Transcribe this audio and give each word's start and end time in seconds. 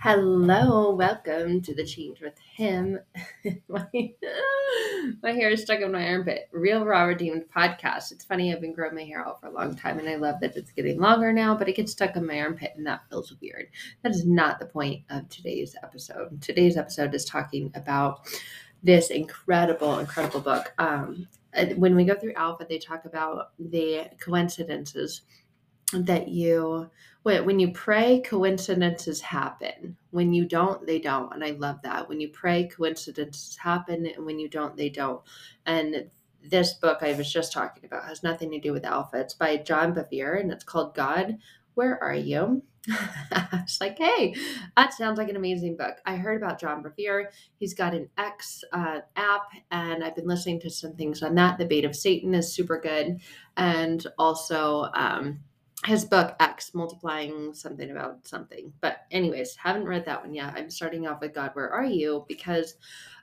Hello, 0.00 0.94
welcome 0.94 1.60
to 1.62 1.74
the 1.74 1.84
Change 1.84 2.20
with 2.20 2.38
Him. 2.38 3.00
my, 3.68 4.14
my 5.24 5.32
hair 5.32 5.50
is 5.50 5.62
stuck 5.62 5.80
in 5.80 5.90
my 5.90 6.06
armpit. 6.06 6.48
Real 6.52 6.84
Raw 6.84 7.02
Redeemed 7.02 7.46
podcast. 7.52 8.12
It's 8.12 8.24
funny, 8.24 8.54
I've 8.54 8.60
been 8.60 8.72
growing 8.72 8.94
my 8.94 9.02
hair 9.02 9.26
out 9.26 9.40
for 9.40 9.48
a 9.48 9.52
long 9.52 9.74
time 9.74 9.98
and 9.98 10.08
I 10.08 10.14
love 10.14 10.36
that 10.40 10.56
it's 10.56 10.70
getting 10.70 11.00
longer 11.00 11.32
now, 11.32 11.56
but 11.56 11.68
it 11.68 11.74
gets 11.74 11.90
stuck 11.90 12.14
in 12.14 12.24
my 12.24 12.38
armpit 12.38 12.74
and 12.76 12.86
that 12.86 13.10
feels 13.10 13.34
weird. 13.42 13.70
That 14.02 14.12
is 14.12 14.24
not 14.24 14.60
the 14.60 14.66
point 14.66 15.02
of 15.10 15.28
today's 15.30 15.74
episode. 15.82 16.40
Today's 16.40 16.76
episode 16.76 17.12
is 17.12 17.24
talking 17.24 17.72
about 17.74 18.20
this 18.84 19.10
incredible, 19.10 19.98
incredible 19.98 20.40
book. 20.40 20.72
Um, 20.78 21.26
when 21.74 21.96
we 21.96 22.04
go 22.04 22.14
through 22.14 22.34
Alpha, 22.34 22.64
they 22.68 22.78
talk 22.78 23.04
about 23.04 23.50
the 23.58 24.06
coincidences 24.20 25.22
that 25.92 26.28
you 26.28 26.90
wait 27.24 27.40
when 27.40 27.58
you 27.58 27.72
pray 27.72 28.20
coincidences 28.20 29.20
happen 29.20 29.96
when 30.10 30.32
you 30.32 30.44
don't 30.44 30.86
they 30.86 30.98
don't 30.98 31.32
and 31.34 31.42
i 31.42 31.50
love 31.52 31.80
that 31.82 32.08
when 32.08 32.20
you 32.20 32.28
pray 32.28 32.68
coincidences 32.68 33.56
happen 33.56 34.06
and 34.06 34.26
when 34.26 34.38
you 34.38 34.48
don't 34.48 34.76
they 34.76 34.88
don't 34.88 35.22
and 35.66 36.10
this 36.44 36.74
book 36.74 36.98
i 37.02 37.12
was 37.14 37.32
just 37.32 37.52
talking 37.52 37.84
about 37.84 38.04
has 38.04 38.22
nothing 38.22 38.50
to 38.50 38.60
do 38.60 38.72
with 38.72 38.84
alpha 38.84 39.18
it's 39.18 39.34
by 39.34 39.56
john 39.56 39.94
bevere 39.94 40.40
and 40.40 40.52
it's 40.52 40.64
called 40.64 40.94
god 40.94 41.38
where 41.74 42.02
are 42.02 42.14
you 42.14 42.62
I 42.90 43.60
was 43.62 43.78
like, 43.80 43.98
hey, 43.98 44.34
that 44.76 44.94
sounds 44.94 45.18
like 45.18 45.28
an 45.28 45.36
amazing 45.36 45.76
book. 45.76 45.96
I 46.06 46.16
heard 46.16 46.42
about 46.42 46.60
John 46.60 46.82
Bevere. 46.82 47.26
He's 47.58 47.74
got 47.74 47.94
an 47.94 48.08
X 48.16 48.64
uh, 48.72 49.00
app, 49.16 49.42
and 49.70 50.02
I've 50.02 50.16
been 50.16 50.26
listening 50.26 50.60
to 50.60 50.70
some 50.70 50.94
things 50.94 51.22
on 51.22 51.34
that. 51.34 51.58
The 51.58 51.66
Bait 51.66 51.84
of 51.84 51.94
Satan 51.94 52.34
is 52.34 52.52
super 52.52 52.80
good. 52.80 53.20
And 53.56 54.06
also, 54.18 54.88
um, 54.94 55.40
his 55.84 56.04
book 56.04 56.34
X 56.40 56.74
multiplying 56.74 57.54
something 57.54 57.90
about 57.90 58.26
something. 58.26 58.72
But 58.80 59.06
anyways, 59.10 59.56
haven't 59.56 59.86
read 59.86 60.04
that 60.06 60.22
one 60.22 60.34
yet. 60.34 60.54
I'm 60.56 60.70
starting 60.70 61.06
off 61.06 61.20
with 61.20 61.34
God, 61.34 61.50
where 61.54 61.70
are 61.70 61.84
you? 61.84 62.24
Because 62.28 62.74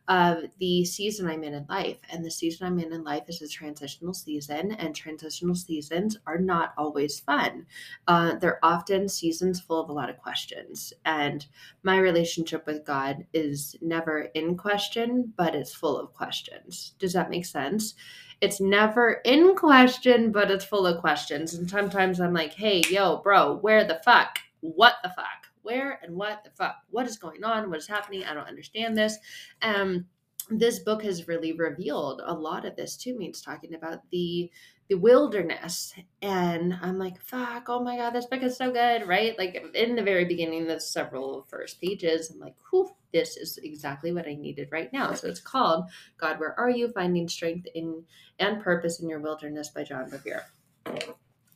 of 0.07 0.43
the 0.59 0.85
season 0.85 1.27
I'm 1.27 1.43
in 1.43 1.53
in 1.53 1.65
life. 1.67 1.97
And 2.11 2.23
the 2.23 2.31
season 2.31 2.67
I'm 2.67 2.79
in 2.79 2.93
in 2.93 3.03
life 3.03 3.23
is 3.27 3.41
a 3.41 3.47
transitional 3.47 4.13
season, 4.13 4.73
and 4.73 4.95
transitional 4.95 5.55
seasons 5.55 6.17
are 6.27 6.37
not 6.37 6.73
always 6.77 7.19
fun. 7.19 7.65
Uh, 8.07 8.35
they're 8.35 8.63
often 8.63 9.09
seasons 9.09 9.59
full 9.59 9.81
of 9.81 9.89
a 9.89 9.93
lot 9.93 10.09
of 10.09 10.17
questions. 10.17 10.93
And 11.05 11.45
my 11.83 11.97
relationship 11.97 12.65
with 12.67 12.85
God 12.85 13.25
is 13.33 13.75
never 13.81 14.29
in 14.35 14.55
question, 14.57 15.33
but 15.37 15.55
it's 15.55 15.73
full 15.73 15.97
of 15.99 16.13
questions. 16.13 16.93
Does 16.99 17.13
that 17.13 17.29
make 17.29 17.45
sense? 17.45 17.95
It's 18.41 18.59
never 18.59 19.21
in 19.25 19.55
question, 19.55 20.31
but 20.31 20.51
it's 20.51 20.65
full 20.65 20.85
of 20.85 21.01
questions. 21.01 21.53
And 21.53 21.69
sometimes 21.69 22.19
I'm 22.19 22.33
like, 22.33 22.53
hey, 22.53 22.83
yo, 22.89 23.17
bro, 23.17 23.57
where 23.57 23.83
the 23.85 24.01
fuck? 24.03 24.39
What 24.61 24.95
the 25.03 25.09
fuck? 25.09 25.47
Where 25.61 25.99
and 26.03 26.15
what 26.15 26.43
the 26.43 26.51
fuck? 26.51 26.75
What 26.89 27.07
is 27.07 27.17
going 27.17 27.43
on? 27.43 27.69
What 27.69 27.79
is 27.79 27.87
happening? 27.87 28.23
I 28.23 28.33
don't 28.33 28.47
understand 28.47 28.97
this. 28.97 29.17
Um, 29.61 30.05
this 30.49 30.79
book 30.79 31.03
has 31.03 31.27
really 31.27 31.53
revealed 31.53 32.21
a 32.23 32.33
lot 32.33 32.65
of 32.65 32.75
this 32.75 32.95
to 32.97 33.17
me. 33.17 33.27
It's 33.27 33.41
talking 33.41 33.73
about 33.73 33.99
the 34.11 34.51
the 34.87 34.95
wilderness. 34.95 35.93
And 36.21 36.77
I'm 36.81 36.99
like, 36.99 37.19
fuck, 37.21 37.65
oh 37.69 37.83
my 37.83 37.97
God, 37.97 38.11
this 38.11 38.27
book 38.27 38.43
is 38.43 38.55
so 38.55 38.71
good, 38.71 39.07
right? 39.07 39.37
Like 39.37 39.63
in 39.73 39.95
the 39.95 40.03
very 40.03 40.25
beginning, 40.25 40.67
the 40.67 40.79
several 40.79 41.45
first 41.49 41.81
pages, 41.81 42.29
I'm 42.29 42.39
like, 42.39 42.55
whew, 42.69 42.89
this 43.11 43.37
is 43.37 43.57
exactly 43.63 44.11
what 44.11 44.27
I 44.27 44.35
needed 44.35 44.69
right 44.71 44.91
now. 44.93 45.13
So 45.13 45.27
it's 45.27 45.39
called 45.39 45.85
God, 46.17 46.39
Where 46.39 46.59
Are 46.59 46.69
You? 46.69 46.89
Finding 46.89 47.27
Strength 47.27 47.67
in 47.73 48.03
and 48.39 48.61
Purpose 48.61 48.99
in 48.99 49.09
Your 49.09 49.19
Wilderness 49.19 49.69
by 49.69 49.83
John 49.83 50.09
Bevere. 50.09 50.43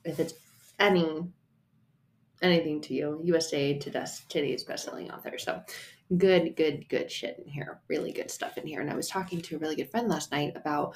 If 0.05 0.19
it's 0.19 0.33
any 0.79 1.23
anything 2.41 2.79
to 2.79 2.93
you, 2.93 3.19
USA 3.23 3.77
today's 3.77 4.63
bestselling 4.63 5.13
author. 5.13 5.37
So 5.37 5.61
good, 6.17 6.55
good, 6.55 6.87
good 6.89 7.11
shit 7.11 7.37
in 7.37 7.51
here. 7.51 7.81
Really 7.89 8.11
good 8.11 8.31
stuff 8.31 8.57
in 8.57 8.65
here. 8.65 8.81
And 8.81 8.89
I 8.89 8.95
was 8.95 9.09
talking 9.09 9.41
to 9.41 9.55
a 9.55 9.59
really 9.59 9.75
good 9.75 9.91
friend 9.91 10.07
last 10.07 10.31
night 10.31 10.53
about 10.55 10.95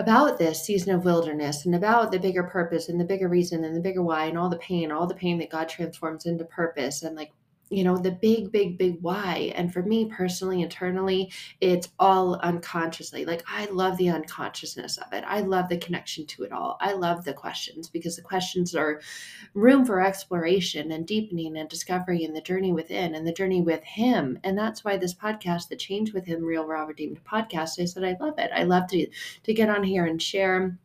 about 0.00 0.38
this 0.38 0.64
season 0.64 0.94
of 0.94 1.04
wilderness 1.04 1.66
and 1.66 1.74
about 1.74 2.10
the 2.10 2.18
bigger 2.18 2.42
purpose 2.42 2.88
and 2.88 2.98
the 2.98 3.04
bigger 3.04 3.28
reason 3.28 3.64
and 3.64 3.76
the 3.76 3.80
bigger 3.80 4.02
why 4.02 4.24
and 4.24 4.38
all 4.38 4.48
the 4.48 4.56
pain, 4.56 4.90
all 4.90 5.06
the 5.06 5.14
pain 5.14 5.38
that 5.38 5.50
God 5.50 5.68
transforms 5.68 6.24
into 6.24 6.44
purpose 6.46 7.02
and 7.02 7.14
like 7.14 7.32
you 7.70 7.84
know, 7.84 7.96
the 7.96 8.10
big, 8.10 8.50
big, 8.50 8.76
big 8.76 8.98
why. 9.00 9.52
And 9.54 9.72
for 9.72 9.82
me 9.82 10.06
personally, 10.06 10.62
internally, 10.62 11.32
it's 11.60 11.88
all 12.00 12.34
unconsciously. 12.34 13.24
Like, 13.24 13.44
I 13.48 13.66
love 13.66 13.96
the 13.96 14.10
unconsciousness 14.10 14.98
of 14.98 15.12
it. 15.12 15.24
I 15.26 15.40
love 15.40 15.68
the 15.68 15.78
connection 15.78 16.26
to 16.26 16.42
it 16.42 16.52
all. 16.52 16.76
I 16.80 16.92
love 16.92 17.24
the 17.24 17.32
questions 17.32 17.88
because 17.88 18.16
the 18.16 18.22
questions 18.22 18.74
are 18.74 19.00
room 19.54 19.84
for 19.84 20.00
exploration 20.00 20.90
and 20.90 21.06
deepening 21.06 21.56
and 21.56 21.68
discovery 21.68 22.24
and 22.24 22.34
the 22.34 22.40
journey 22.40 22.72
within 22.72 23.14
and 23.14 23.24
the 23.24 23.32
journey 23.32 23.62
with 23.62 23.84
Him. 23.84 24.38
And 24.42 24.58
that's 24.58 24.84
why 24.84 24.96
this 24.96 25.14
podcast, 25.14 25.68
the 25.68 25.76
Change 25.76 26.12
with 26.12 26.26
Him, 26.26 26.42
Real 26.42 26.66
Raw 26.66 26.84
Redeemed 26.84 27.22
podcast, 27.24 27.80
I 27.80 27.84
said, 27.84 28.02
I 28.02 28.16
love 28.20 28.34
it. 28.38 28.50
I 28.52 28.64
love 28.64 28.88
to, 28.88 29.06
to 29.44 29.54
get 29.54 29.70
on 29.70 29.84
here 29.84 30.06
and 30.06 30.20
share 30.20 30.76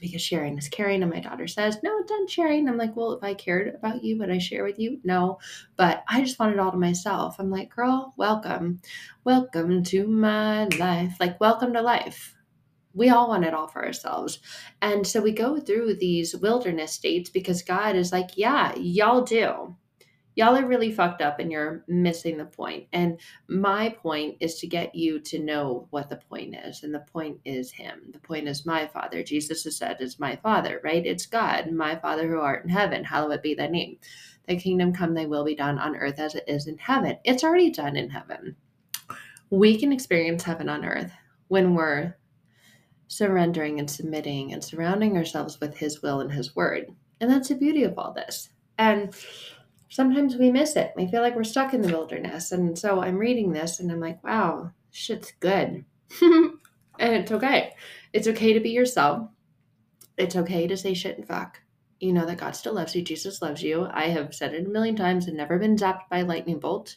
because 0.00 0.22
sharing 0.22 0.58
is 0.58 0.68
caring. 0.68 1.02
And 1.02 1.12
my 1.12 1.20
daughter 1.20 1.46
says, 1.46 1.78
No, 1.82 1.98
it's 1.98 2.10
not 2.10 2.30
sharing. 2.30 2.68
I'm 2.68 2.76
like, 2.76 2.96
Well, 2.96 3.12
if 3.12 3.22
I 3.22 3.34
cared 3.34 3.74
about 3.74 4.02
you, 4.02 4.18
would 4.18 4.30
I 4.30 4.38
share 4.38 4.64
with 4.64 4.78
you? 4.78 5.00
No. 5.04 5.38
But 5.76 6.04
I 6.08 6.22
just 6.22 6.38
want 6.38 6.54
it 6.54 6.58
all 6.58 6.72
to 6.72 6.78
myself. 6.78 7.36
I'm 7.38 7.50
like, 7.50 7.74
Girl, 7.74 8.14
welcome. 8.16 8.80
Welcome 9.24 9.82
to 9.84 10.06
my 10.06 10.64
life. 10.78 11.16
Like, 11.20 11.40
welcome 11.40 11.72
to 11.74 11.82
life. 11.82 12.34
We 12.94 13.10
all 13.10 13.28
want 13.28 13.44
it 13.44 13.54
all 13.54 13.68
for 13.68 13.84
ourselves. 13.84 14.40
And 14.82 15.06
so 15.06 15.20
we 15.20 15.32
go 15.32 15.60
through 15.60 15.94
these 15.94 16.34
wilderness 16.36 16.92
states 16.92 17.30
because 17.30 17.62
God 17.62 17.96
is 17.96 18.12
like, 18.12 18.30
Yeah, 18.36 18.74
y'all 18.76 19.22
do 19.22 19.76
y'all 20.40 20.56
are 20.56 20.64
really 20.64 20.90
fucked 20.90 21.20
up 21.20 21.38
and 21.38 21.52
you're 21.52 21.84
missing 21.86 22.38
the 22.38 22.46
point. 22.46 22.88
And 22.94 23.20
my 23.46 23.90
point 23.90 24.38
is 24.40 24.54
to 24.60 24.66
get 24.66 24.94
you 24.94 25.20
to 25.20 25.38
know 25.38 25.86
what 25.90 26.08
the 26.08 26.16
point 26.16 26.56
is. 26.64 26.82
And 26.82 26.94
the 26.94 27.04
point 27.12 27.38
is 27.44 27.70
Him. 27.70 28.08
The 28.10 28.20
point 28.20 28.48
is 28.48 28.64
my 28.64 28.86
Father. 28.86 29.22
Jesus 29.22 29.64
has 29.64 29.76
said, 29.76 29.98
is 30.00 30.18
my 30.18 30.36
Father, 30.36 30.80
right? 30.82 31.04
It's 31.04 31.26
God, 31.26 31.70
my 31.70 31.94
Father 31.94 32.26
who 32.26 32.40
art 32.40 32.64
in 32.64 32.70
heaven. 32.70 33.04
Hallowed 33.04 33.42
be 33.42 33.52
thy 33.52 33.66
name. 33.66 33.98
Thy 34.48 34.56
kingdom 34.56 34.94
come, 34.94 35.12
thy 35.12 35.26
will 35.26 35.44
be 35.44 35.54
done 35.54 35.78
on 35.78 35.94
earth 35.94 36.18
as 36.18 36.34
it 36.34 36.44
is 36.48 36.66
in 36.66 36.78
heaven. 36.78 37.18
It's 37.22 37.44
already 37.44 37.70
done 37.70 37.98
in 37.98 38.08
heaven. 38.08 38.56
We 39.50 39.78
can 39.78 39.92
experience 39.92 40.42
heaven 40.42 40.70
on 40.70 40.86
earth 40.86 41.12
when 41.48 41.74
we're 41.74 42.16
surrendering 43.08 43.78
and 43.78 43.90
submitting 43.90 44.54
and 44.54 44.64
surrounding 44.64 45.18
ourselves 45.18 45.60
with 45.60 45.76
His 45.76 46.00
will 46.00 46.20
and 46.20 46.32
His 46.32 46.56
word. 46.56 46.86
And 47.20 47.30
that's 47.30 47.48
the 47.48 47.56
beauty 47.56 47.84
of 47.84 47.98
all 47.98 48.14
this. 48.14 48.48
And 48.78 49.14
sometimes 49.90 50.36
we 50.36 50.50
miss 50.50 50.76
it. 50.76 50.92
We 50.96 51.08
feel 51.08 51.20
like 51.20 51.36
we're 51.36 51.44
stuck 51.44 51.74
in 51.74 51.82
the 51.82 51.88
wilderness. 51.88 52.52
And 52.52 52.78
so 52.78 53.02
I'm 53.02 53.18
reading 53.18 53.52
this 53.52 53.80
and 53.80 53.92
I'm 53.92 54.00
like, 54.00 54.22
wow, 54.24 54.70
shit's 54.90 55.32
good. 55.40 55.84
and 56.22 56.54
it's 56.98 57.32
okay. 57.32 57.74
It's 58.12 58.28
okay 58.28 58.52
to 58.54 58.60
be 58.60 58.70
yourself. 58.70 59.28
It's 60.16 60.36
okay 60.36 60.66
to 60.66 60.76
say 60.76 60.94
shit 60.94 61.18
and 61.18 61.26
fuck. 61.26 61.60
You 61.98 62.12
know 62.12 62.24
that 62.24 62.38
God 62.38 62.56
still 62.56 62.74
loves 62.74 62.94
you. 62.94 63.02
Jesus 63.02 63.42
loves 63.42 63.62
you. 63.62 63.86
I 63.92 64.06
have 64.06 64.34
said 64.34 64.54
it 64.54 64.66
a 64.66 64.70
million 64.70 64.96
times 64.96 65.26
and 65.26 65.36
never 65.36 65.58
been 65.58 65.76
zapped 65.76 66.08
by 66.08 66.18
a 66.18 66.24
lightning 66.24 66.60
bolt 66.60 66.96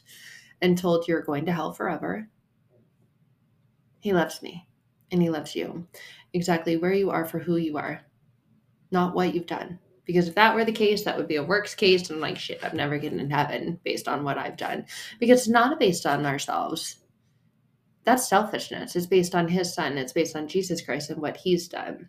and 0.62 0.78
told 0.78 1.06
you're 1.06 1.20
going 1.20 1.46
to 1.46 1.52
hell 1.52 1.72
forever. 1.72 2.28
He 4.00 4.12
loves 4.12 4.40
me 4.40 4.68
and 5.10 5.20
he 5.20 5.30
loves 5.30 5.54
you 5.54 5.86
exactly 6.32 6.76
where 6.76 6.92
you 6.92 7.10
are 7.10 7.24
for 7.24 7.38
who 7.38 7.56
you 7.56 7.76
are, 7.76 8.02
not 8.90 9.14
what 9.14 9.34
you've 9.34 9.46
done. 9.46 9.78
Because 10.04 10.28
if 10.28 10.34
that 10.34 10.54
were 10.54 10.64
the 10.64 10.72
case, 10.72 11.04
that 11.04 11.16
would 11.16 11.28
be 11.28 11.36
a 11.36 11.42
works 11.42 11.74
case. 11.74 12.08
And 12.08 12.16
I'm 12.16 12.20
like, 12.20 12.38
shit, 12.38 12.62
I'm 12.62 12.76
never 12.76 12.98
getting 12.98 13.20
in 13.20 13.30
heaven 13.30 13.80
based 13.84 14.08
on 14.08 14.24
what 14.24 14.38
I've 14.38 14.56
done. 14.56 14.86
Because 15.18 15.40
it's 15.40 15.48
not 15.48 15.80
based 15.80 16.06
on 16.06 16.26
ourselves. 16.26 16.98
That's 18.04 18.28
selfishness. 18.28 18.96
It's 18.96 19.06
based 19.06 19.34
on 19.34 19.48
his 19.48 19.72
son. 19.72 19.96
It's 19.96 20.12
based 20.12 20.36
on 20.36 20.46
Jesus 20.46 20.82
Christ 20.82 21.10
and 21.10 21.22
what 21.22 21.38
he's 21.38 21.68
done. 21.68 22.08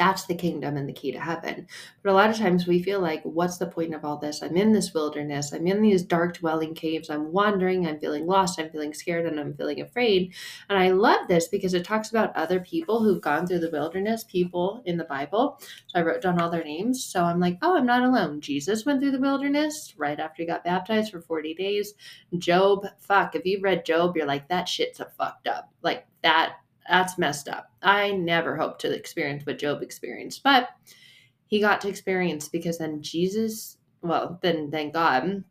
That's 0.00 0.24
the 0.24 0.34
kingdom 0.34 0.78
and 0.78 0.88
the 0.88 0.94
key 0.94 1.12
to 1.12 1.20
heaven. 1.20 1.66
But 2.02 2.12
a 2.12 2.14
lot 2.14 2.30
of 2.30 2.36
times 2.38 2.66
we 2.66 2.82
feel 2.82 3.00
like, 3.00 3.22
what's 3.22 3.58
the 3.58 3.66
point 3.66 3.94
of 3.94 4.02
all 4.02 4.16
this? 4.16 4.42
I'm 4.42 4.56
in 4.56 4.72
this 4.72 4.94
wilderness. 4.94 5.52
I'm 5.52 5.66
in 5.66 5.82
these 5.82 6.02
dark 6.02 6.38
dwelling 6.38 6.74
caves. 6.74 7.10
I'm 7.10 7.32
wandering. 7.32 7.86
I'm 7.86 8.00
feeling 8.00 8.26
lost. 8.26 8.58
I'm 8.58 8.70
feeling 8.70 8.94
scared 8.94 9.26
and 9.26 9.38
I'm 9.38 9.52
feeling 9.52 9.82
afraid. 9.82 10.32
And 10.70 10.78
I 10.78 10.92
love 10.92 11.28
this 11.28 11.48
because 11.48 11.74
it 11.74 11.84
talks 11.84 12.08
about 12.08 12.34
other 12.34 12.60
people 12.60 13.04
who've 13.04 13.20
gone 13.20 13.46
through 13.46 13.58
the 13.58 13.68
wilderness, 13.70 14.24
people 14.24 14.80
in 14.86 14.96
the 14.96 15.04
Bible. 15.04 15.60
So 15.88 15.98
I 15.98 16.02
wrote 16.02 16.22
down 16.22 16.40
all 16.40 16.48
their 16.48 16.64
names. 16.64 17.04
So 17.04 17.22
I'm 17.22 17.38
like, 17.38 17.58
oh, 17.60 17.76
I'm 17.76 17.84
not 17.84 18.02
alone. 18.02 18.40
Jesus 18.40 18.86
went 18.86 19.02
through 19.02 19.12
the 19.12 19.20
wilderness 19.20 19.92
right 19.98 20.18
after 20.18 20.42
he 20.42 20.46
got 20.46 20.64
baptized 20.64 21.12
for 21.12 21.20
40 21.20 21.52
days. 21.52 21.92
Job, 22.38 22.86
fuck, 23.00 23.34
if 23.34 23.44
you've 23.44 23.62
read 23.62 23.84
Job, 23.84 24.16
you're 24.16 24.24
like, 24.24 24.48
that 24.48 24.66
shit's 24.66 25.00
a 25.00 25.10
fucked 25.18 25.46
up. 25.46 25.68
Like 25.82 26.06
that 26.22 26.54
that's 26.90 27.18
messed 27.18 27.48
up. 27.48 27.70
I 27.82 28.10
never 28.12 28.56
hoped 28.56 28.80
to 28.82 28.94
experience 28.94 29.46
what 29.46 29.58
Job 29.58 29.82
experienced, 29.82 30.42
but 30.42 30.68
he 31.46 31.60
got 31.60 31.80
to 31.82 31.88
experience 31.88 32.48
because 32.48 32.78
then 32.78 33.02
Jesus, 33.02 33.78
well, 34.02 34.38
then 34.42 34.70
then 34.70 34.90
God 34.90 35.44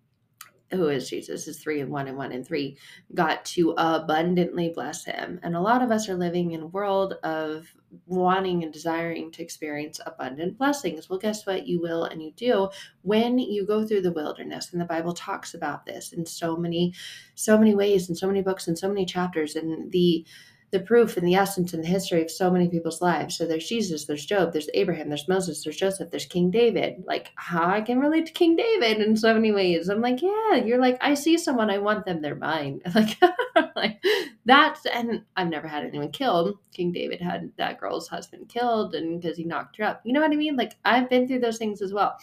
who 0.72 0.90
is 0.90 1.10
Jesus, 1.10 1.48
is 1.48 1.60
three 1.60 1.80
and 1.82 1.92
one 1.92 2.08
and 2.08 2.18
one 2.18 2.32
and 2.32 2.46
three, 2.46 2.78
got 3.16 3.44
to 3.44 3.74
abundantly 3.78 4.70
bless 4.70 5.04
him. 5.04 5.40
And 5.42 5.56
a 5.56 5.62
lot 5.62 5.82
of 5.82 5.92
us 5.92 6.08
are 6.10 6.16
living 6.16 6.52
in 6.52 6.62
a 6.62 6.68
world 6.68 7.16
of 7.24 7.68
wanting 8.06 8.64
and 8.64 8.72
desiring 8.72 9.32
to 9.32 9.42
experience 9.42 10.00
abundant 10.06 10.58
blessings. 10.58 11.10
Well, 11.10 11.18
guess 11.18 11.46
what? 11.46 11.66
You 11.66 11.82
will 11.82 12.04
and 12.04 12.22
you 12.22 12.32
do 12.36 12.70
when 13.02 13.40
you 13.40 13.66
go 13.66 13.86
through 13.86 14.02
the 14.02 14.12
wilderness. 14.12 14.72
And 14.72 14.80
the 14.80 14.86
Bible 14.86 15.14
talks 15.14 15.56
about 15.56 15.86
this 15.86 16.14
in 16.14 16.26
so 16.26 16.56
many, 16.56 16.94
so 17.34 17.58
many 17.58 17.74
ways, 17.74 18.08
and 18.08 18.18
so 18.18 18.28
many 18.28 18.42
books, 18.42 18.68
and 18.68 18.78
so 18.78 18.88
many 18.88 19.06
chapters. 19.06 19.56
And 19.56 19.92
the 19.92 20.26
the 20.72 20.80
proof 20.80 21.18
and 21.18 21.28
the 21.28 21.36
essence 21.36 21.74
and 21.74 21.84
the 21.84 21.88
history 21.88 22.22
of 22.22 22.30
so 22.30 22.52
many 22.52 22.70
people's 22.70 23.02
lives. 23.02 23.36
So 23.36 23.46
there's 23.46 23.68
Jesus, 23.68 24.06
there's 24.06 24.26
Job, 24.26 24.54
there's 24.54 24.70
Abraham, 24.74 25.10
there's 25.10 25.28
Moses, 25.28 25.64
there's 25.64 25.78
Joseph, 25.78 26.12
there's 26.12 26.26
King 26.26 26.52
David. 26.52 27.04
Like 27.08 27.32
how 27.36 27.68
I 27.68 27.82
can 27.82 28.00
relate 28.00 28.28
to 28.28 28.32
King 28.32 28.56
David 28.56 29.02
in 29.02 29.18
so 29.18 29.34
many 29.34 29.52
ways. 29.52 29.90
I'm 29.90 30.02
like, 30.02 30.22
yeah, 30.22 30.56
you're 30.56 30.80
like, 30.80 30.98
I 31.02 31.16
see 31.16 31.38
someone, 31.38 31.72
I 31.72 31.80
want 31.80 32.06
them, 32.06 32.22
they're 32.22 32.36
mine. 32.36 32.82
Like, 33.00 33.18
like 33.76 34.04
that's 34.46 34.86
and 34.86 35.24
I've 35.38 35.48
never 35.48 35.68
had 35.68 35.86
anyone 35.86 36.12
killed. 36.12 36.58
King 36.74 36.92
David 36.92 37.22
had 37.22 37.52
that 37.58 37.80
girl's 37.80 38.08
husband 38.08 38.50
killed 38.50 38.94
and 38.94 39.22
because 39.22 39.38
he 39.38 39.44
knocked 39.46 39.78
her 39.78 39.86
up. 39.86 40.02
You 40.04 40.12
know 40.12 40.22
what 40.22 40.32
I 40.32 40.36
mean? 40.36 40.58
Like 40.58 40.74
I've 40.84 41.10
been 41.10 41.28
through 41.28 41.40
those 41.40 41.58
things 41.58 41.82
as 41.82 41.94
well. 41.94 42.18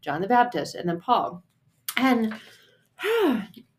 John 0.00 0.20
the 0.20 0.28
Baptist 0.28 0.74
and 0.74 0.88
then 0.88 1.00
Paul. 1.00 1.42
And 1.96 2.34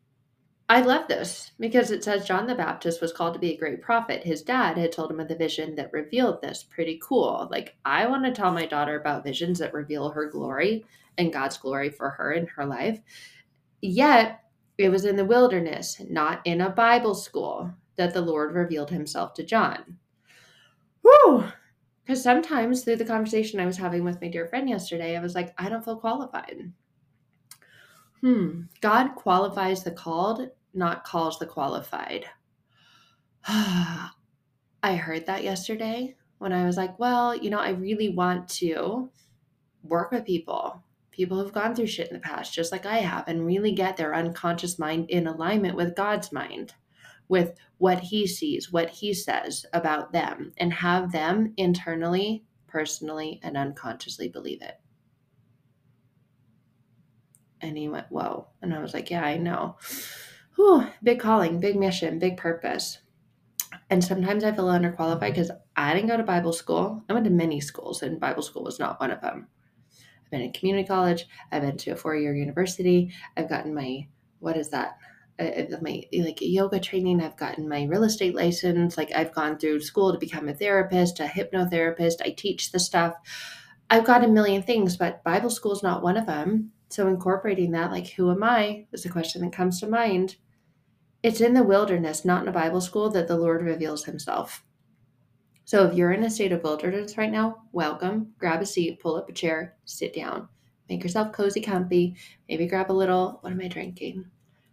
I 0.71 0.79
love 0.79 1.09
this 1.09 1.51
because 1.59 1.91
it 1.91 2.01
says 2.01 2.25
John 2.25 2.47
the 2.47 2.55
Baptist 2.55 3.01
was 3.01 3.11
called 3.11 3.33
to 3.33 3.41
be 3.41 3.51
a 3.51 3.57
great 3.57 3.81
prophet. 3.81 4.23
His 4.23 4.41
dad 4.41 4.77
had 4.77 4.93
told 4.93 5.11
him 5.11 5.19
of 5.19 5.27
the 5.27 5.35
vision 5.35 5.75
that 5.75 5.91
revealed 5.91 6.41
this. 6.41 6.63
Pretty 6.63 6.97
cool. 7.03 7.49
Like, 7.51 7.75
I 7.83 8.07
want 8.07 8.23
to 8.23 8.31
tell 8.31 8.53
my 8.53 8.65
daughter 8.65 8.97
about 8.97 9.25
visions 9.25 9.59
that 9.59 9.73
reveal 9.73 10.07
her 10.11 10.29
glory 10.29 10.85
and 11.17 11.33
God's 11.33 11.57
glory 11.57 11.89
for 11.89 12.11
her 12.11 12.31
in 12.31 12.47
her 12.47 12.65
life. 12.65 13.01
Yet, 13.81 14.45
it 14.77 14.87
was 14.87 15.03
in 15.03 15.17
the 15.17 15.25
wilderness, 15.25 16.01
not 16.09 16.39
in 16.45 16.61
a 16.61 16.69
Bible 16.69 17.15
school, 17.15 17.69
that 17.97 18.13
the 18.13 18.21
Lord 18.21 18.55
revealed 18.55 18.91
himself 18.91 19.33
to 19.33 19.43
John. 19.43 19.97
Whew! 21.01 21.43
Because 22.05 22.23
sometimes 22.23 22.85
through 22.85 22.95
the 22.95 23.03
conversation 23.03 23.59
I 23.59 23.65
was 23.65 23.75
having 23.75 24.05
with 24.05 24.21
my 24.21 24.29
dear 24.29 24.47
friend 24.47 24.69
yesterday, 24.69 25.17
I 25.17 25.21
was 25.21 25.35
like, 25.35 25.53
I 25.57 25.67
don't 25.67 25.83
feel 25.83 25.97
qualified. 25.97 26.71
Hmm. 28.21 28.61
God 28.79 29.15
qualifies 29.15 29.83
the 29.83 29.91
called 29.91 30.49
not 30.73 31.03
calls 31.03 31.39
the 31.39 31.45
qualified. 31.45 32.25
I 33.47 34.11
heard 34.83 35.25
that 35.27 35.43
yesterday 35.43 36.15
when 36.37 36.53
I 36.53 36.65
was 36.65 36.77
like, 36.77 36.97
well, 36.97 37.35
you 37.35 37.49
know, 37.49 37.59
I 37.59 37.69
really 37.69 38.09
want 38.09 38.49
to 38.49 39.11
work 39.83 40.11
with 40.11 40.25
people, 40.25 40.83
people 41.11 41.39
who've 41.39 41.53
gone 41.53 41.75
through 41.75 41.87
shit 41.87 42.07
in 42.07 42.13
the 42.13 42.19
past, 42.19 42.53
just 42.53 42.71
like 42.71 42.85
I 42.85 42.97
have, 42.97 43.27
and 43.27 43.45
really 43.45 43.73
get 43.73 43.97
their 43.97 44.15
unconscious 44.15 44.79
mind 44.79 45.09
in 45.09 45.27
alignment 45.27 45.75
with 45.75 45.95
God's 45.95 46.31
mind, 46.31 46.73
with 47.27 47.53
what 47.77 47.99
He 47.99 48.25
sees, 48.27 48.71
what 48.71 48.89
He 48.89 49.13
says 49.13 49.65
about 49.73 50.13
them, 50.13 50.53
and 50.57 50.73
have 50.73 51.11
them 51.11 51.53
internally, 51.57 52.43
personally, 52.67 53.39
and 53.43 53.57
unconsciously 53.57 54.27
believe 54.27 54.61
it. 54.61 54.79
And 57.61 57.77
he 57.77 57.87
went, 57.87 58.07
Whoa. 58.09 58.47
And 58.61 58.73
I 58.73 58.79
was 58.79 58.93
like, 58.93 59.11
Yeah, 59.11 59.23
I 59.23 59.37
know 59.37 59.77
whew, 60.61 60.87
big 61.01 61.19
calling, 61.19 61.59
big 61.59 61.75
mission, 61.75 62.19
big 62.19 62.37
purpose. 62.37 62.99
And 63.89 64.03
sometimes 64.03 64.43
I 64.43 64.51
feel 64.51 64.67
underqualified 64.67 65.31
because 65.31 65.51
I 65.75 65.93
didn't 65.93 66.09
go 66.09 66.17
to 66.17 66.23
Bible 66.23 66.53
school. 66.53 67.03
I 67.09 67.13
went 67.13 67.25
to 67.25 67.31
many 67.31 67.59
schools, 67.59 68.03
and 68.03 68.19
Bible 68.19 68.43
school 68.43 68.63
was 68.63 68.79
not 68.79 68.99
one 68.99 69.11
of 69.11 69.21
them. 69.21 69.47
I've 70.23 70.31
been 70.31 70.41
in 70.41 70.53
community 70.53 70.87
college. 70.87 71.25
I've 71.51 71.63
been 71.63 71.77
to 71.77 71.91
a 71.91 71.95
four-year 71.95 72.35
university. 72.35 73.11
I've 73.35 73.49
gotten 73.49 73.73
my 73.73 74.07
what 74.39 74.57
is 74.57 74.69
that? 74.69 74.97
Uh, 75.39 75.77
my 75.81 76.03
like 76.13 76.39
yoga 76.41 76.79
training. 76.79 77.21
I've 77.21 77.37
gotten 77.37 77.67
my 77.67 77.85
real 77.85 78.03
estate 78.03 78.35
license. 78.35 78.97
Like 78.97 79.11
I've 79.13 79.33
gone 79.33 79.57
through 79.57 79.81
school 79.81 80.11
to 80.11 80.19
become 80.19 80.47
a 80.47 80.53
therapist, 80.53 81.19
a 81.19 81.23
hypnotherapist. 81.23 82.21
I 82.23 82.31
teach 82.31 82.71
the 82.71 82.79
stuff. 82.79 83.15
I've 83.89 84.05
got 84.05 84.23
a 84.23 84.27
million 84.27 84.63
things, 84.63 84.95
but 84.95 85.23
Bible 85.23 85.49
school 85.49 85.73
is 85.73 85.83
not 85.83 86.03
one 86.03 86.17
of 86.17 86.25
them. 86.25 86.71
So 86.89 87.07
incorporating 87.07 87.71
that, 87.71 87.91
like, 87.91 88.07
who 88.07 88.31
am 88.31 88.43
I, 88.43 88.85
is 88.91 89.05
a 89.05 89.09
question 89.09 89.41
that 89.41 89.53
comes 89.53 89.79
to 89.79 89.87
mind. 89.87 90.35
It's 91.23 91.41
in 91.41 91.53
the 91.53 91.63
wilderness, 91.63 92.25
not 92.25 92.41
in 92.41 92.47
a 92.47 92.51
Bible 92.51 92.81
school, 92.81 93.09
that 93.11 93.27
the 93.27 93.37
Lord 93.37 93.61
reveals 93.61 94.05
himself. 94.05 94.63
So 95.65 95.85
if 95.85 95.93
you're 95.93 96.11
in 96.11 96.23
a 96.23 96.29
state 96.29 96.51
of 96.51 96.63
wilderness 96.63 97.17
right 97.17 97.31
now, 97.31 97.63
welcome. 97.71 98.33
Grab 98.39 98.61
a 98.61 98.65
seat, 98.65 98.99
pull 98.99 99.15
up 99.15 99.29
a 99.29 99.33
chair, 99.33 99.77
sit 99.85 100.13
down. 100.13 100.49
Make 100.89 101.03
yourself 101.03 101.31
cozy, 101.31 101.61
comfy. 101.61 102.15
Maybe 102.49 102.67
grab 102.67 102.91
a 102.91 102.93
little, 102.93 103.37
what 103.41 103.53
am 103.53 103.61
I 103.61 103.67
drinking? 103.67 104.25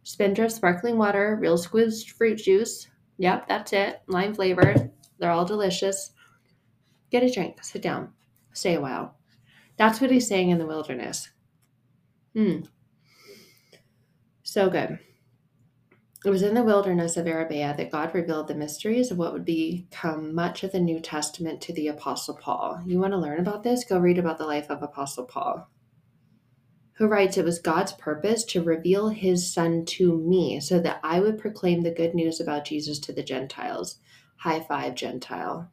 Spindrift 0.03 0.55
sparkling 0.55 0.97
water, 0.97 1.37
real 1.41 1.59
squeezed 1.59 2.11
fruit 2.13 2.37
juice. 2.39 2.89
Yep, 3.19 3.47
that's 3.47 3.73
it. 3.75 4.01
Lime 4.07 4.35
flavor. 4.35 4.91
They're 5.19 5.31
all 5.31 5.45
delicious. 5.45 6.13
Get 7.11 7.23
a 7.23 7.31
drink, 7.31 7.63
sit 7.63 7.83
down, 7.83 8.13
stay 8.53 8.75
a 8.75 8.81
while. 8.81 9.17
That's 9.77 10.01
what 10.01 10.11
he's 10.11 10.27
saying 10.27 10.51
in 10.51 10.59
the 10.59 10.67
wilderness. 10.67 11.31
Hmm. 12.35 12.61
So 14.43 14.71
good. 14.71 14.99
It 16.25 16.31
was 16.31 16.43
in 16.43 16.55
the 16.55 16.65
wilderness 16.65 17.17
of 17.17 17.29
Arabia 17.29 17.75
that 17.77 17.93
God 17.93 18.13
revealed 18.13 18.49
the 18.49 18.55
mysteries 18.55 19.13
of 19.13 19.19
what 19.19 19.33
would 19.33 19.45
become 19.45 20.35
much 20.35 20.65
of 20.65 20.73
the 20.73 20.81
New 20.81 20.99
Testament 20.99 21.61
to 21.63 21.73
the 21.73 21.87
Apostle 21.87 22.35
Paul. 22.35 22.83
You 22.85 22.99
want 22.99 23.13
to 23.13 23.19
learn 23.19 23.39
about 23.39 23.63
this? 23.63 23.85
Go 23.85 24.01
read 24.01 24.19
about 24.19 24.37
the 24.37 24.47
life 24.47 24.69
of 24.69 24.83
Apostle 24.83 25.27
Paul, 25.27 25.71
who 26.95 27.07
writes, 27.07 27.37
It 27.37 27.45
was 27.45 27.61
God's 27.61 27.93
purpose 27.93 28.43
to 28.47 28.65
reveal 28.65 29.11
his 29.11 29.53
Son 29.53 29.85
to 29.87 30.19
me 30.19 30.59
so 30.59 30.81
that 30.81 30.99
I 31.05 31.21
would 31.21 31.39
proclaim 31.39 31.83
the 31.83 31.93
good 31.93 32.15
news 32.15 32.41
about 32.41 32.65
Jesus 32.65 32.99
to 33.01 33.13
the 33.13 33.23
Gentiles. 33.23 34.01
High 34.39 34.61
five, 34.61 34.97
Gentile. 34.97 35.71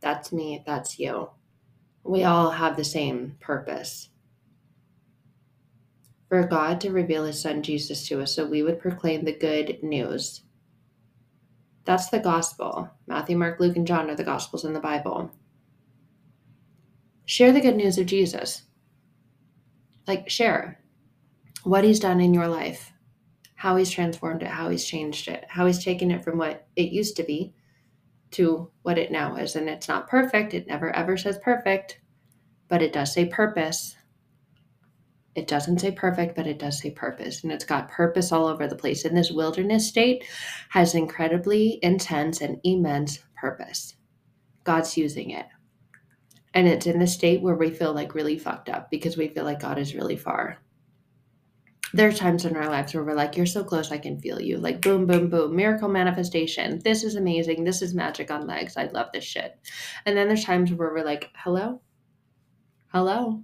That's 0.00 0.32
me, 0.32 0.62
that's 0.64 0.98
you. 0.98 1.28
We 2.02 2.24
all 2.24 2.50
have 2.50 2.78
the 2.78 2.84
same 2.84 3.36
purpose 3.40 4.08
for 6.32 6.46
God 6.46 6.80
to 6.80 6.90
reveal 6.90 7.26
his 7.26 7.42
son 7.42 7.62
Jesus 7.62 8.08
to 8.08 8.22
us 8.22 8.34
so 8.34 8.46
we 8.46 8.62
would 8.62 8.80
proclaim 8.80 9.22
the 9.22 9.36
good 9.36 9.82
news. 9.82 10.40
That's 11.84 12.08
the 12.08 12.20
gospel. 12.20 12.88
Matthew, 13.06 13.36
Mark, 13.36 13.60
Luke, 13.60 13.76
and 13.76 13.86
John 13.86 14.08
are 14.08 14.14
the 14.14 14.24
gospels 14.24 14.64
in 14.64 14.72
the 14.72 14.80
Bible. 14.80 15.30
Share 17.26 17.52
the 17.52 17.60
good 17.60 17.76
news 17.76 17.98
of 17.98 18.06
Jesus. 18.06 18.62
Like, 20.06 20.30
share 20.30 20.80
what 21.64 21.84
he's 21.84 22.00
done 22.00 22.18
in 22.18 22.32
your 22.32 22.48
life, 22.48 22.94
how 23.54 23.76
he's 23.76 23.90
transformed 23.90 24.42
it, 24.42 24.48
how 24.48 24.70
he's 24.70 24.86
changed 24.86 25.28
it, 25.28 25.44
how 25.50 25.66
he's 25.66 25.84
taken 25.84 26.10
it 26.10 26.24
from 26.24 26.38
what 26.38 26.66
it 26.76 26.92
used 26.92 27.14
to 27.16 27.24
be 27.24 27.52
to 28.30 28.70
what 28.84 28.96
it 28.96 29.12
now 29.12 29.36
is. 29.36 29.54
And 29.54 29.68
it's 29.68 29.86
not 29.86 30.08
perfect. 30.08 30.54
It 30.54 30.66
never 30.66 30.96
ever 30.96 31.18
says 31.18 31.38
perfect, 31.44 32.00
but 32.68 32.80
it 32.80 32.94
does 32.94 33.12
say 33.12 33.26
purpose. 33.26 33.96
It 35.34 35.48
doesn't 35.48 35.80
say 35.80 35.90
perfect, 35.92 36.36
but 36.36 36.46
it 36.46 36.58
does 36.58 36.78
say 36.78 36.90
purpose. 36.90 37.42
And 37.42 37.52
it's 37.52 37.64
got 37.64 37.88
purpose 37.88 38.32
all 38.32 38.46
over 38.46 38.66
the 38.66 38.76
place. 38.76 39.04
And 39.04 39.16
this 39.16 39.30
wilderness 39.30 39.88
state 39.88 40.24
has 40.68 40.94
incredibly 40.94 41.78
intense 41.82 42.40
and 42.40 42.60
immense 42.64 43.20
purpose. 43.34 43.96
God's 44.64 44.96
using 44.96 45.30
it. 45.30 45.46
And 46.54 46.68
it's 46.68 46.86
in 46.86 46.98
the 46.98 47.06
state 47.06 47.40
where 47.40 47.54
we 47.54 47.70
feel 47.70 47.94
like 47.94 48.14
really 48.14 48.38
fucked 48.38 48.68
up 48.68 48.90
because 48.90 49.16
we 49.16 49.28
feel 49.28 49.44
like 49.44 49.60
God 49.60 49.78
is 49.78 49.94
really 49.94 50.16
far. 50.16 50.58
There 51.94 52.08
are 52.08 52.12
times 52.12 52.44
in 52.44 52.56
our 52.56 52.68
lives 52.68 52.94
where 52.94 53.04
we're 53.04 53.14
like, 53.14 53.36
You're 53.36 53.46
so 53.46 53.64
close, 53.64 53.90
I 53.90 53.98
can 53.98 54.18
feel 54.18 54.40
you. 54.40 54.58
Like, 54.58 54.80
boom, 54.80 55.06
boom, 55.06 55.28
boom, 55.28 55.54
miracle 55.54 55.88
manifestation. 55.88 56.80
This 56.84 57.04
is 57.04 57.16
amazing. 57.16 57.64
This 57.64 57.82
is 57.82 57.94
magic 57.94 58.30
on 58.30 58.46
legs. 58.46 58.76
I 58.76 58.86
love 58.86 59.08
this 59.12 59.24
shit. 59.24 59.58
And 60.06 60.16
then 60.16 60.28
there's 60.28 60.44
times 60.44 60.72
where 60.72 60.92
we're 60.92 61.04
like, 61.04 61.30
Hello? 61.34 61.80
Hello? 62.88 63.42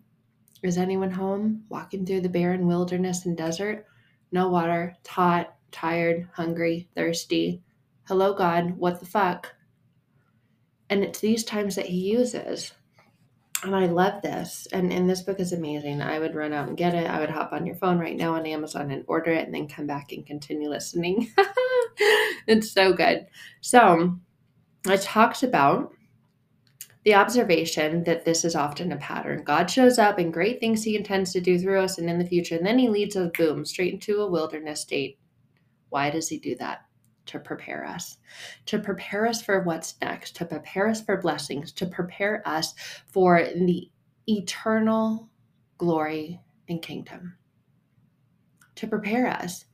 Is 0.63 0.77
anyone 0.77 1.11
home, 1.11 1.63
walking 1.69 2.05
through 2.05 2.23
the 2.23 2.29
barren 2.29 2.67
wilderness 2.67 3.27
and 3.27 3.37
desert? 3.37 3.87
No 4.33 4.49
water, 4.49 4.97
hot, 5.07 5.55
tired, 5.71 6.29
hungry, 6.35 6.89
thirsty. 6.97 7.63
Hello, 8.09 8.35
God, 8.35 8.77
what 8.77 8.99
the 8.99 9.07
fuck? 9.07 9.55
And 10.91 11.05
it's 11.05 11.21
these 11.21 11.45
times 11.45 11.77
that 11.77 11.87
he 11.87 12.11
uses. 12.11 12.73
And 13.63 13.75
I 13.75 13.87
love 13.87 14.23
this. 14.23 14.67
And, 14.73 14.93
and 14.93 15.09
this 15.09 15.23
book 15.23 15.41
is 15.41 15.53
amazing. 15.53 16.01
I 16.01 16.19
would 16.19 16.35
run 16.35 16.53
out 16.53 16.69
and 16.69 16.77
get 16.77 16.95
it. 16.95 17.09
I 17.09 17.21
would 17.21 17.31
hop 17.31 17.53
on 17.53 17.67
your 17.67 17.77
phone 17.77 17.99
right 17.99 18.17
now 18.17 18.35
on 18.35 18.47
Amazon 18.47 18.91
and 18.91 19.05
order 19.07 19.33
it 19.33 19.47
and 19.47 19.55
then 19.55 19.69
come 19.69 19.87
back 19.87 20.13
and 20.13 20.27
continue 20.27 20.69
listening. 20.69 21.33
it's 22.47 22.73
so 22.73 22.93
good. 22.93 23.27
So 23.61 24.19
it 24.87 25.03
talks 25.03 25.43
about 25.43 25.93
the 27.09 27.15
observation 27.15 28.05
that 28.05 28.27
this 28.27 28.45
is 28.45 28.55
often 28.55 28.93
a 28.93 28.97
pattern. 28.99 29.43
God 29.43 29.71
shows 29.71 29.99
up 29.99 30.19
in 30.19 30.31
great 30.31 30.61
things 30.61 30.85
he 30.85 30.95
intends 30.95 31.33
to 31.33 31.41
do 31.41 31.59
through 31.59 31.81
us 31.81 31.97
and 31.97 32.11
in 32.11 32.19
the 32.19 32.27
future, 32.27 32.55
and 32.55 32.67
then 32.67 32.79
he 32.79 32.91
leads 32.91 33.17
us, 33.17 33.31
boom, 33.35 33.65
straight 33.65 33.95
into 33.95 34.21
a 34.21 34.31
wilderness 34.31 34.83
state. 34.83 35.19
Why 35.89 36.11
does 36.11 36.29
he 36.29 36.39
do 36.39 36.55
that? 36.57 36.83
To 37.25 37.39
prepare 37.39 37.87
us, 37.87 38.19
to 38.67 38.79
prepare 38.79 39.27
us 39.27 39.41
for 39.41 39.63
what's 39.63 39.95
next, 40.03 40.37
to 40.37 40.45
prepare 40.45 40.87
us 40.87 41.01
for 41.03 41.17
blessings, 41.17 41.73
to 41.73 41.87
prepare 41.87 42.43
us 42.47 42.75
for 43.11 43.43
the 43.43 43.91
eternal 44.27 45.31
glory 45.79 46.39
and 46.69 46.83
kingdom, 46.83 47.39
to 48.75 48.87
prepare 48.87 49.29
us. 49.29 49.65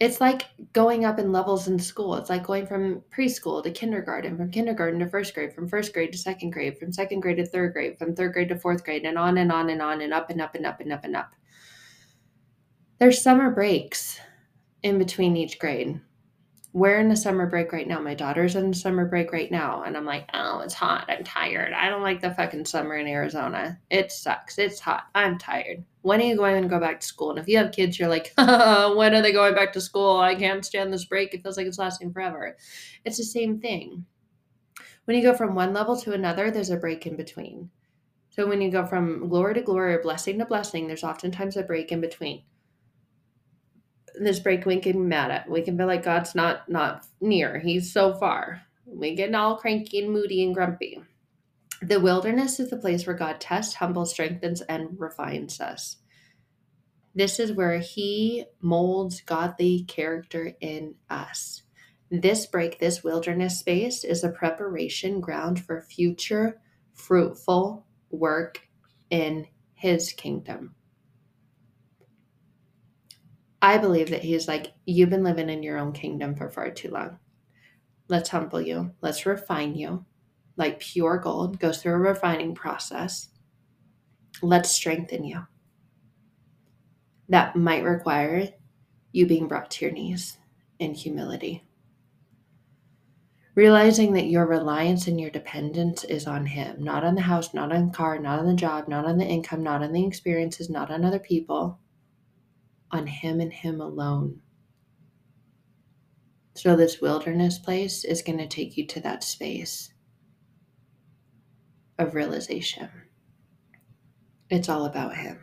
It's 0.00 0.20
like 0.20 0.42
going 0.72 1.04
up 1.04 1.18
in 1.18 1.32
levels 1.32 1.66
in 1.66 1.78
school. 1.78 2.14
It's 2.14 2.30
like 2.30 2.46
going 2.46 2.66
from 2.66 3.02
preschool 3.10 3.62
to 3.64 3.70
kindergarten, 3.70 4.36
from 4.36 4.50
kindergarten 4.50 5.00
to 5.00 5.08
first 5.08 5.34
grade, 5.34 5.52
from 5.52 5.68
first 5.68 5.92
grade 5.92 6.12
to 6.12 6.18
second 6.18 6.50
grade, 6.50 6.78
from 6.78 6.92
second 6.92 7.20
grade 7.20 7.38
to 7.38 7.46
third 7.46 7.72
grade, 7.72 7.98
from 7.98 8.14
third 8.14 8.32
grade 8.32 8.48
to 8.50 8.58
fourth 8.58 8.84
grade, 8.84 9.04
and 9.04 9.18
on 9.18 9.38
and 9.38 9.50
on 9.50 9.70
and 9.70 9.82
on 9.82 10.00
and 10.00 10.14
up 10.14 10.30
and 10.30 10.40
up 10.40 10.54
and 10.54 10.66
up 10.66 10.80
and 10.80 10.92
up 10.92 11.04
and 11.04 11.16
up. 11.16 11.32
There's 12.98 13.22
summer 13.22 13.50
breaks 13.50 14.20
in 14.84 14.98
between 14.98 15.36
each 15.36 15.58
grade. 15.58 16.00
We're 16.78 17.00
in 17.00 17.10
a 17.10 17.16
summer 17.16 17.46
break 17.46 17.72
right 17.72 17.88
now. 17.88 17.98
My 17.98 18.14
daughter's 18.14 18.54
in 18.54 18.72
summer 18.72 19.04
break 19.04 19.32
right 19.32 19.50
now. 19.50 19.82
And 19.82 19.96
I'm 19.96 20.04
like, 20.04 20.30
oh, 20.32 20.60
it's 20.60 20.74
hot. 20.74 21.06
I'm 21.08 21.24
tired. 21.24 21.72
I 21.72 21.88
don't 21.88 22.04
like 22.04 22.20
the 22.20 22.32
fucking 22.32 22.66
summer 22.66 22.94
in 22.94 23.08
Arizona. 23.08 23.80
It 23.90 24.12
sucks. 24.12 24.58
It's 24.58 24.78
hot. 24.78 25.08
I'm 25.12 25.38
tired. 25.38 25.82
When 26.02 26.20
are 26.20 26.24
you 26.24 26.36
going 26.36 26.62
to 26.62 26.68
go 26.68 26.78
back 26.78 27.00
to 27.00 27.06
school? 27.06 27.30
And 27.30 27.38
if 27.40 27.48
you 27.48 27.58
have 27.58 27.72
kids, 27.72 27.98
you're 27.98 28.08
like, 28.08 28.32
when 28.38 29.12
are 29.12 29.22
they 29.22 29.32
going 29.32 29.56
back 29.56 29.72
to 29.72 29.80
school? 29.80 30.18
I 30.18 30.36
can't 30.36 30.64
stand 30.64 30.92
this 30.92 31.04
break. 31.04 31.34
It 31.34 31.42
feels 31.42 31.56
like 31.56 31.66
it's 31.66 31.80
lasting 31.80 32.12
forever. 32.12 32.56
It's 33.04 33.16
the 33.16 33.24
same 33.24 33.58
thing. 33.58 34.04
When 35.06 35.16
you 35.16 35.22
go 35.24 35.34
from 35.34 35.56
one 35.56 35.72
level 35.74 35.96
to 36.02 36.12
another, 36.12 36.52
there's 36.52 36.70
a 36.70 36.76
break 36.76 37.08
in 37.08 37.16
between. 37.16 37.70
So 38.30 38.46
when 38.46 38.60
you 38.60 38.70
go 38.70 38.86
from 38.86 39.28
glory 39.28 39.54
to 39.54 39.62
glory 39.62 39.94
or 39.94 40.02
blessing 40.02 40.38
to 40.38 40.44
blessing, 40.44 40.86
there's 40.86 41.02
oftentimes 41.02 41.56
a 41.56 41.64
break 41.64 41.90
in 41.90 42.00
between 42.00 42.44
this 44.20 44.40
break 44.40 44.66
we 44.66 44.80
can 44.80 44.92
be 44.92 44.98
mad 44.98 45.30
at. 45.30 45.48
We 45.48 45.62
can 45.62 45.76
be 45.76 45.84
like 45.84 46.02
God's 46.02 46.34
not 46.34 46.68
not 46.68 47.06
near. 47.20 47.58
He's 47.58 47.92
so 47.92 48.14
far. 48.14 48.62
We 48.86 49.14
get 49.14 49.34
all 49.34 49.56
cranky 49.56 50.00
and 50.00 50.12
moody 50.12 50.42
and 50.44 50.54
grumpy. 50.54 51.02
The 51.82 52.00
wilderness 52.00 52.58
is 52.58 52.70
the 52.70 52.76
place 52.76 53.06
where 53.06 53.16
God 53.16 53.40
tests, 53.40 53.74
humbles, 53.74 54.10
strengthens, 54.10 54.62
and 54.62 54.98
refines 54.98 55.60
us. 55.60 55.98
This 57.14 57.38
is 57.38 57.52
where 57.52 57.78
He 57.78 58.46
molds 58.60 59.20
godly 59.20 59.84
character 59.84 60.52
in 60.60 60.94
us. 61.10 61.62
This 62.10 62.46
break, 62.46 62.78
this 62.78 63.04
wilderness 63.04 63.58
space, 63.58 64.02
is 64.04 64.24
a 64.24 64.30
preparation 64.30 65.20
ground 65.20 65.64
for 65.64 65.82
future 65.82 66.60
fruitful 66.94 67.86
work 68.10 68.60
in 69.10 69.46
His 69.74 70.12
kingdom. 70.12 70.74
I 73.60 73.78
believe 73.78 74.10
that 74.10 74.22
he's 74.22 74.46
like, 74.46 74.72
You've 74.86 75.10
been 75.10 75.24
living 75.24 75.50
in 75.50 75.62
your 75.62 75.78
own 75.78 75.92
kingdom 75.92 76.34
for 76.34 76.48
far 76.48 76.70
too 76.70 76.90
long. 76.90 77.18
Let's 78.08 78.30
humble 78.30 78.60
you. 78.60 78.92
Let's 79.00 79.26
refine 79.26 79.74
you. 79.74 80.04
Like 80.56 80.80
pure 80.80 81.18
gold 81.18 81.60
goes 81.60 81.82
through 81.82 81.94
a 81.94 81.98
refining 81.98 82.54
process. 82.54 83.28
Let's 84.42 84.70
strengthen 84.70 85.24
you. 85.24 85.46
That 87.28 87.56
might 87.56 87.84
require 87.84 88.48
you 89.12 89.26
being 89.26 89.48
brought 89.48 89.70
to 89.72 89.84
your 89.84 89.92
knees 89.92 90.38
in 90.78 90.94
humility. 90.94 91.64
Realizing 93.54 94.12
that 94.12 94.28
your 94.28 94.46
reliance 94.46 95.08
and 95.08 95.20
your 95.20 95.30
dependence 95.30 96.04
is 96.04 96.26
on 96.26 96.46
Him, 96.46 96.82
not 96.82 97.04
on 97.04 97.16
the 97.16 97.20
house, 97.20 97.52
not 97.52 97.72
on 97.72 97.88
the 97.88 97.92
car, 97.92 98.18
not 98.18 98.38
on 98.38 98.46
the 98.46 98.54
job, 98.54 98.88
not 98.88 99.04
on 99.04 99.18
the 99.18 99.26
income, 99.26 99.62
not 99.64 99.82
on 99.82 99.92
the 99.92 100.06
experiences, 100.06 100.70
not 100.70 100.90
on 100.90 101.04
other 101.04 101.18
people 101.18 101.78
on 102.90 103.06
Him 103.06 103.40
and 103.40 103.52
Him 103.52 103.80
alone. 103.80 104.40
So, 106.54 106.74
this 106.74 107.00
wilderness 107.00 107.58
place 107.58 108.04
is 108.04 108.22
going 108.22 108.38
to 108.38 108.48
take 108.48 108.76
you 108.76 108.86
to 108.88 109.00
that 109.00 109.22
space 109.22 109.92
of 111.98 112.14
realization. 112.14 112.88
It's 114.50 114.68
all 114.68 114.84
about 114.84 115.16
Him. 115.16 115.38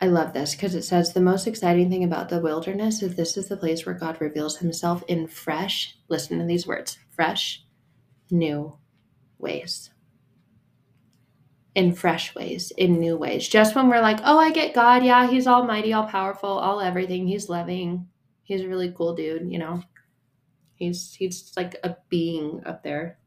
I 0.00 0.06
love 0.06 0.32
this 0.32 0.54
because 0.54 0.74
it 0.74 0.84
says 0.84 1.12
the 1.12 1.20
most 1.20 1.46
exciting 1.46 1.90
thing 1.90 2.04
about 2.04 2.28
the 2.28 2.40
wilderness 2.40 3.02
is 3.02 3.16
this 3.16 3.36
is 3.36 3.48
the 3.48 3.56
place 3.56 3.84
where 3.84 3.96
God 3.96 4.20
reveals 4.20 4.58
himself 4.58 5.02
in 5.08 5.26
fresh, 5.26 5.96
listen 6.08 6.38
to 6.38 6.44
these 6.44 6.68
words, 6.68 6.98
fresh, 7.10 7.64
new 8.30 8.76
ways 9.38 9.90
in 11.74 11.94
fresh 11.94 12.34
ways, 12.34 12.72
in 12.76 12.98
new 12.98 13.16
ways. 13.16 13.46
Just 13.46 13.74
when 13.74 13.88
we're 13.88 14.00
like, 14.00 14.20
oh, 14.24 14.38
I 14.38 14.50
get 14.50 14.74
God. 14.74 15.04
Yeah, 15.04 15.28
he's 15.28 15.46
almighty, 15.46 15.92
all 15.92 16.06
powerful, 16.06 16.48
all 16.48 16.80
everything. 16.80 17.26
He's 17.26 17.48
loving. 17.48 18.08
He's 18.42 18.62
a 18.62 18.68
really 18.68 18.92
cool 18.96 19.14
dude, 19.14 19.50
you 19.50 19.58
know. 19.58 19.82
He's 20.74 21.12
he's 21.14 21.52
like 21.56 21.76
a 21.84 21.96
being 22.08 22.62
up 22.64 22.82
there. 22.82 23.18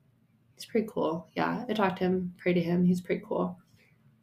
He's 0.55 0.65
pretty 0.65 0.87
cool. 0.91 1.27
Yeah. 1.35 1.65
I 1.67 1.73
talk 1.73 1.95
to 1.97 2.03
him, 2.03 2.33
pray 2.37 2.53
to 2.53 2.61
him. 2.61 2.85
He's 2.85 3.01
pretty 3.01 3.23
cool. 3.25 3.57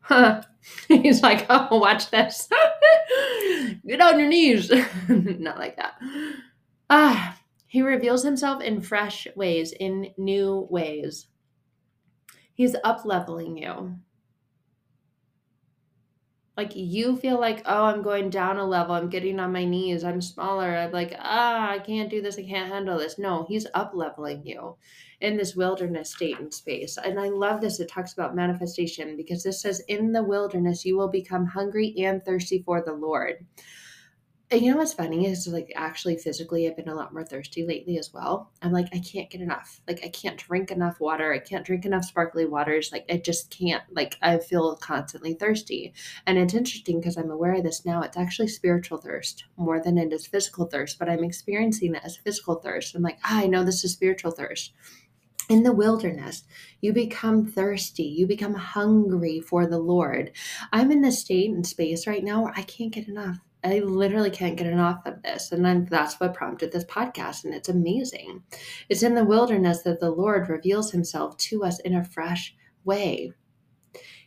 Huh. 0.00 0.42
he's 0.88 1.22
like, 1.22 1.46
oh, 1.48 1.78
watch 1.78 2.10
this. 2.10 2.48
Get 3.86 4.00
on 4.00 4.18
your 4.18 4.28
knees. 4.28 4.70
Not 5.08 5.58
like 5.58 5.76
that. 5.76 5.94
Ah, 6.90 7.38
he 7.66 7.82
reveals 7.82 8.24
himself 8.24 8.62
in 8.62 8.80
fresh 8.80 9.26
ways, 9.36 9.72
in 9.72 10.12
new 10.16 10.66
ways. 10.70 11.26
He's 12.54 12.74
up 12.82 13.04
leveling 13.04 13.56
you 13.58 13.96
like 16.58 16.72
you 16.74 17.16
feel 17.16 17.40
like 17.40 17.62
oh 17.66 17.84
i'm 17.84 18.02
going 18.02 18.28
down 18.28 18.58
a 18.58 18.66
level. 18.66 18.94
I'm 18.94 19.08
getting 19.08 19.38
on 19.40 19.52
my 19.52 19.64
knees. 19.64 20.04
I'm 20.04 20.20
smaller. 20.20 20.76
I'm 20.76 20.92
like 20.92 21.14
ah 21.18 21.70
i 21.70 21.78
can't 21.78 22.10
do 22.10 22.20
this. 22.20 22.36
I 22.36 22.42
can't 22.42 22.70
handle 22.70 22.98
this. 22.98 23.18
No 23.18 23.46
he's 23.48 23.66
up 23.74 23.92
leveling 23.94 24.44
you 24.44 24.76
in 25.20 25.36
this 25.36 25.54
wilderness 25.54 26.10
state 26.10 26.38
and 26.40 26.52
space. 26.52 26.98
And 26.98 27.18
i 27.20 27.28
love 27.28 27.60
this. 27.60 27.80
It 27.80 27.88
talks 27.88 28.12
about 28.12 28.34
manifestation 28.34 29.16
because 29.16 29.44
this 29.44 29.62
says 29.62 29.82
in 29.88 30.12
the 30.12 30.24
wilderness 30.24 30.84
you 30.84 30.98
will 30.98 31.08
become 31.08 31.46
hungry 31.46 31.94
and 31.98 32.24
thirsty 32.24 32.60
for 32.66 32.82
the 32.84 32.92
lord 32.92 33.46
and 34.50 34.62
you 34.62 34.70
know 34.70 34.78
what's 34.78 34.94
funny 34.94 35.26
is 35.26 35.46
like 35.46 35.70
actually 35.76 36.16
physically 36.16 36.66
I've 36.66 36.76
been 36.76 36.88
a 36.88 36.94
lot 36.94 37.12
more 37.12 37.24
thirsty 37.24 37.66
lately 37.66 37.98
as 37.98 38.14
well. 38.14 38.50
I'm 38.62 38.72
like 38.72 38.86
I 38.94 38.98
can't 38.98 39.28
get 39.28 39.42
enough. 39.42 39.80
Like 39.86 40.00
I 40.02 40.08
can't 40.08 40.38
drink 40.38 40.70
enough 40.70 41.00
water. 41.00 41.34
I 41.34 41.38
can't 41.38 41.66
drink 41.66 41.84
enough 41.84 42.04
sparkly 42.04 42.46
waters. 42.46 42.90
Like 42.90 43.04
I 43.10 43.18
just 43.18 43.50
can't. 43.50 43.82
Like 43.90 44.16
I 44.22 44.38
feel 44.38 44.76
constantly 44.76 45.34
thirsty. 45.34 45.92
And 46.26 46.38
it's 46.38 46.54
interesting 46.54 46.98
because 46.98 47.18
I'm 47.18 47.30
aware 47.30 47.54
of 47.54 47.62
this 47.62 47.84
now. 47.84 48.00
It's 48.00 48.16
actually 48.16 48.48
spiritual 48.48 48.98
thirst 48.98 49.44
more 49.56 49.82
than 49.82 49.98
it 49.98 50.12
is 50.14 50.26
physical 50.26 50.64
thirst, 50.64 50.98
but 50.98 51.10
I'm 51.10 51.24
experiencing 51.24 51.94
it 51.94 52.02
as 52.02 52.16
physical 52.16 52.54
thirst. 52.54 52.94
I'm 52.94 53.02
like, 53.02 53.18
ah, 53.24 53.40
I 53.40 53.46
know 53.46 53.64
this 53.64 53.84
is 53.84 53.92
spiritual 53.92 54.30
thirst 54.30 54.72
in 55.48 55.62
the 55.62 55.72
wilderness, 55.72 56.44
you 56.82 56.92
become 56.92 57.46
thirsty, 57.46 58.02
you 58.02 58.26
become 58.26 58.54
hungry 58.54 59.40
for 59.40 59.66
the 59.66 59.78
Lord. 59.78 60.30
I'm 60.72 60.92
in 60.92 61.00
this 61.00 61.20
state 61.20 61.50
and 61.50 61.66
space 61.66 62.06
right 62.06 62.22
now 62.22 62.42
where 62.42 62.52
I 62.54 62.62
can't 62.62 62.92
get 62.92 63.08
enough. 63.08 63.38
I 63.64 63.80
literally 63.80 64.30
can't 64.30 64.56
get 64.56 64.66
enough 64.66 65.02
of 65.04 65.22
this. 65.22 65.52
And 65.52 65.64
then 65.64 65.86
that's 65.90 66.20
what 66.20 66.34
prompted 66.34 66.70
this 66.70 66.84
podcast. 66.84 67.44
And 67.44 67.54
it's 67.54 67.68
amazing. 67.68 68.42
It's 68.88 69.02
in 69.02 69.14
the 69.14 69.24
wilderness 69.24 69.82
that 69.82 70.00
the 70.00 70.10
Lord 70.10 70.48
reveals 70.48 70.92
himself 70.92 71.36
to 71.38 71.64
us 71.64 71.80
in 71.80 71.94
a 71.94 72.04
fresh 72.04 72.54
way. 72.84 73.32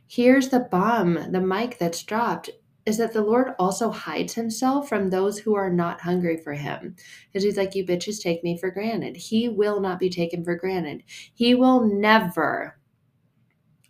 Here's 0.05 0.49
the 0.49 0.59
bomb, 0.59 1.31
the 1.31 1.39
mic 1.39 1.77
that's 1.77 2.03
dropped 2.03 2.49
is 2.85 2.97
that 2.97 3.13
the 3.13 3.21
Lord 3.21 3.53
also 3.59 3.91
hides 3.91 4.33
himself 4.33 4.89
from 4.89 5.09
those 5.09 5.37
who 5.39 5.55
are 5.55 5.69
not 5.69 6.01
hungry 6.01 6.37
for 6.37 6.53
him. 6.53 6.95
Because 7.27 7.43
he's 7.43 7.57
like, 7.57 7.75
You 7.75 7.85
bitches 7.85 8.21
take 8.21 8.43
me 8.43 8.57
for 8.57 8.71
granted. 8.71 9.15
He 9.15 9.47
will 9.49 9.79
not 9.79 9.99
be 9.99 10.09
taken 10.09 10.43
for 10.43 10.55
granted. 10.55 11.03
He 11.33 11.55
will 11.55 11.85
never, 11.85 12.79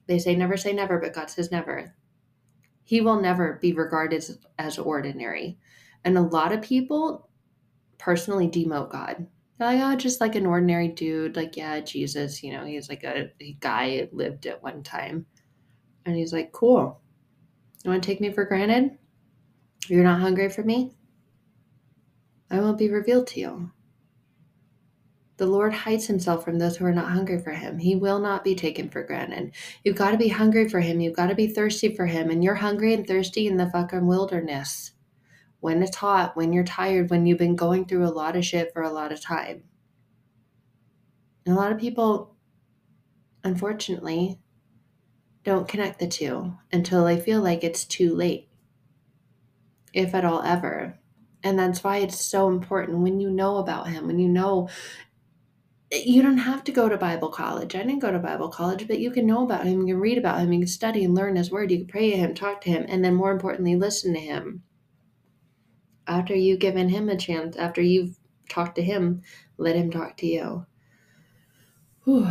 they 0.08 0.20
say 0.20 0.36
never 0.36 0.58
say 0.58 0.74
never, 0.74 1.00
but 1.00 1.14
God 1.14 1.30
says 1.30 1.52
never. 1.52 1.96
He 2.92 3.00
will 3.00 3.22
never 3.22 3.58
be 3.62 3.72
regarded 3.72 4.22
as, 4.60 4.78
ordinary. 4.78 5.58
And 6.04 6.18
a 6.18 6.22
lot 6.22 6.52
of 6.52 6.62
people 6.62 7.30
personally 7.98 8.50
demote 8.50 8.92
God. 8.92 9.28
They're 9.58 9.68
like, 9.70 9.80
oh, 9.82 9.96
just 9.96 10.20
like 10.20 10.36
an 10.36 10.46
ordinary 10.46 10.90
dude. 10.90 11.38
Like, 11.38 11.56
yeah, 11.56 11.80
Jesus, 11.80 12.44
you 12.44 12.52
know, 12.52 12.66
he's 12.66 12.90
like 12.90 13.06
a, 13.06 13.32
a 13.40 13.56
guy 13.62 14.10
lived 14.12 14.46
at 14.46 14.62
one 14.62 14.84
time. 14.84 15.26
And 16.06 16.18
he's 16.18 16.34
like, 16.34 16.52
cool. 16.52 17.00
You 17.86 17.92
want 17.92 18.04
to 18.04 18.08
take 18.08 18.20
me 18.20 18.30
for 18.30 18.44
granted? 18.44 18.98
You're 19.88 20.04
not 20.04 20.20
hungry 20.20 20.50
for 20.50 20.64
me? 20.64 20.92
I 22.50 22.60
won't 22.60 22.78
be 22.78 22.90
revealed 22.90 23.28
to 23.28 23.40
you. 23.40 23.72
The 25.42 25.48
Lord 25.48 25.74
hides 25.74 26.06
himself 26.06 26.46
from 26.46 26.60
those 26.60 26.78
who 26.78 26.86
are 26.86 26.94
not 26.94 27.14
hungry 27.14 27.40
for 27.40 27.50
him. 27.50 27.80
He 27.80 27.96
will 27.96 28.20
not 28.20 28.44
be 28.44 28.54
taken 28.54 28.90
for 28.92 29.02
granted. 29.02 29.56
You've 29.84 29.96
got 29.96 30.12
to 30.12 30.18
be 30.18 30.28
hungry 30.28 30.70
for 30.70 30.82
him. 30.82 31.00
You've 31.00 31.16
got 31.16 31.30
to 31.30 31.36
be 31.36 31.48
thirsty 31.48 31.96
for 31.96 32.06
him. 32.06 32.30
And 32.30 32.44
you're 32.44 32.54
hungry 32.54 32.94
and 32.94 33.08
thirsty 33.08 33.48
in 33.48 33.58
the 33.58 33.68
fucking 33.68 34.06
wilderness. 34.06 34.92
When 35.60 35.82
it's 35.82 35.96
hot, 35.96 36.38
when 36.38 36.54
you're 36.54 36.64
tired, 36.64 37.10
when 37.10 37.26
you've 37.26 37.40
been 37.40 37.56
going 37.56 37.86
through 37.86 38.06
a 38.06 38.14
lot 38.14 38.36
of 38.36 38.46
shit 38.46 38.72
for 38.72 38.84
a 38.84 38.92
lot 38.92 39.12
of 39.12 39.20
time. 39.20 39.64
And 41.48 41.58
a 41.58 41.60
lot 41.60 41.72
of 41.72 41.80
people, 41.80 42.36
unfortunately, 43.44 44.38
don't 45.44 45.68
connect 45.68 45.98
the 45.98 46.08
two 46.08 46.54
until 46.72 47.04
they 47.04 47.20
feel 47.20 47.42
like 47.42 47.64
it's 47.64 47.84
too 47.84 48.14
late, 48.14 48.48
if 49.92 50.14
at 50.14 50.24
all 50.24 50.44
ever. 50.44 51.00
And 51.44 51.58
that's 51.58 51.84
why 51.84 51.98
it's 51.98 52.24
so 52.24 52.48
important 52.48 53.00
when 53.00 53.20
you 53.20 53.32
know 53.32 53.58
about 53.58 53.88
him, 53.88 54.06
when 54.06 54.20
you 54.20 54.30
know 54.30 54.70
you 55.92 56.22
don't 56.22 56.38
have 56.38 56.64
to 56.64 56.72
go 56.72 56.88
to 56.88 56.98
Bible 56.98 57.30
college. 57.30 57.76
I 57.76 57.80
didn't 57.80 58.00
go 58.00 58.12
to 58.12 58.20
Bible 58.20 58.50
college, 58.50 58.88
but 58.88 59.00
you 59.00 59.12
can 59.12 59.28
know 59.28 59.44
about 59.44 59.66
him. 59.66 59.82
You 59.82 59.94
can 59.96 60.02
read 60.02 60.18
about 60.18 60.40
him. 60.40 60.54
You 60.54 60.60
can 60.60 60.68
study 60.68 61.04
and 61.04 61.14
learn 61.14 61.36
his 61.36 61.52
word. 61.52 61.72
You 61.72 61.80
can 61.80 61.88
pray 61.88 62.12
to 62.12 62.18
him, 62.18 62.34
talk 62.34 62.62
to 62.62 62.70
him, 62.70 62.86
and 62.88 63.04
then 63.04 63.14
more 63.14 63.32
importantly, 63.32 63.76
listen 63.76 64.14
to 64.14 64.20
him. 64.20 64.64
After 66.08 66.34
you've 66.34 66.60
given 66.60 66.90
him 66.90 67.10
a 67.10 67.18
chance, 67.18 67.58
after 67.58 67.82
you've 67.82 68.18
talked 68.50 68.76
to 68.76 68.84
him, 68.84 69.22
let 69.58 69.76
him 69.76 69.92
talk 69.92 70.18
to 70.18 70.28
you. 70.28 70.66
Whew. 72.06 72.28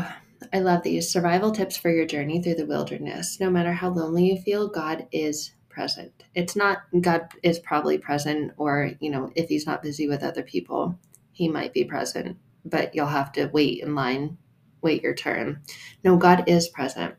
I 0.53 0.61
love 0.61 0.83
these 0.83 1.11
survival 1.11 1.53
tips 1.53 1.77
for 1.77 1.91
your 1.91 2.07
journey 2.07 2.43
through 2.43 2.55
the 2.55 2.67
wilderness. 2.67 3.39
No 3.41 3.51
matter 3.51 3.73
how 3.73 3.91
lonely 3.91 4.25
you 4.25 4.41
feel, 4.41 4.69
God 4.69 5.07
is 5.13 5.53
present. 5.69 6.25
It's 6.35 6.57
not 6.57 6.79
God 7.01 7.29
is 7.43 7.59
probably 7.59 7.99
present, 7.99 8.53
or, 8.57 8.93
you 9.01 9.11
know, 9.11 9.31
if 9.37 9.49
he's 9.49 9.67
not 9.67 9.83
busy 9.83 10.09
with 10.09 10.23
other 10.23 10.43
people, 10.43 10.99
he 11.33 11.47
might 11.47 11.75
be 11.75 11.85
present, 11.85 12.39
but 12.65 12.95
you'll 12.95 13.07
have 13.07 13.33
to 13.33 13.47
wait 13.47 13.83
in 13.83 13.95
line, 13.95 14.39
wait 14.83 15.03
your 15.03 15.15
turn. 15.15 15.63
No, 16.05 16.17
God 16.17 16.45
is 16.47 16.69
present. 16.69 17.15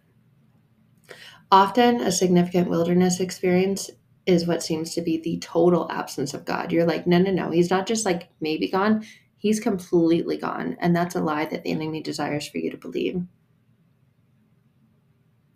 Often, 1.51 2.01
a 2.01 2.11
significant 2.11 2.69
wilderness 2.69 3.19
experience 3.19 3.89
is 4.25 4.47
what 4.47 4.63
seems 4.63 4.93
to 4.93 5.01
be 5.01 5.17
the 5.17 5.37
total 5.39 5.91
absence 5.91 6.33
of 6.33 6.45
God. 6.45 6.71
You're 6.71 6.85
like, 6.85 7.07
no, 7.07 7.17
no, 7.17 7.31
no. 7.31 7.51
He's 7.51 7.69
not 7.69 7.87
just 7.87 8.05
like 8.05 8.29
maybe 8.39 8.69
gone, 8.69 9.05
he's 9.37 9.59
completely 9.59 10.37
gone. 10.37 10.77
And 10.79 10.95
that's 10.95 11.15
a 11.15 11.21
lie 11.21 11.45
that 11.45 11.63
the 11.63 11.71
enemy 11.71 12.01
desires 12.01 12.47
for 12.47 12.59
you 12.59 12.71
to 12.71 12.77
believe. 12.77 13.21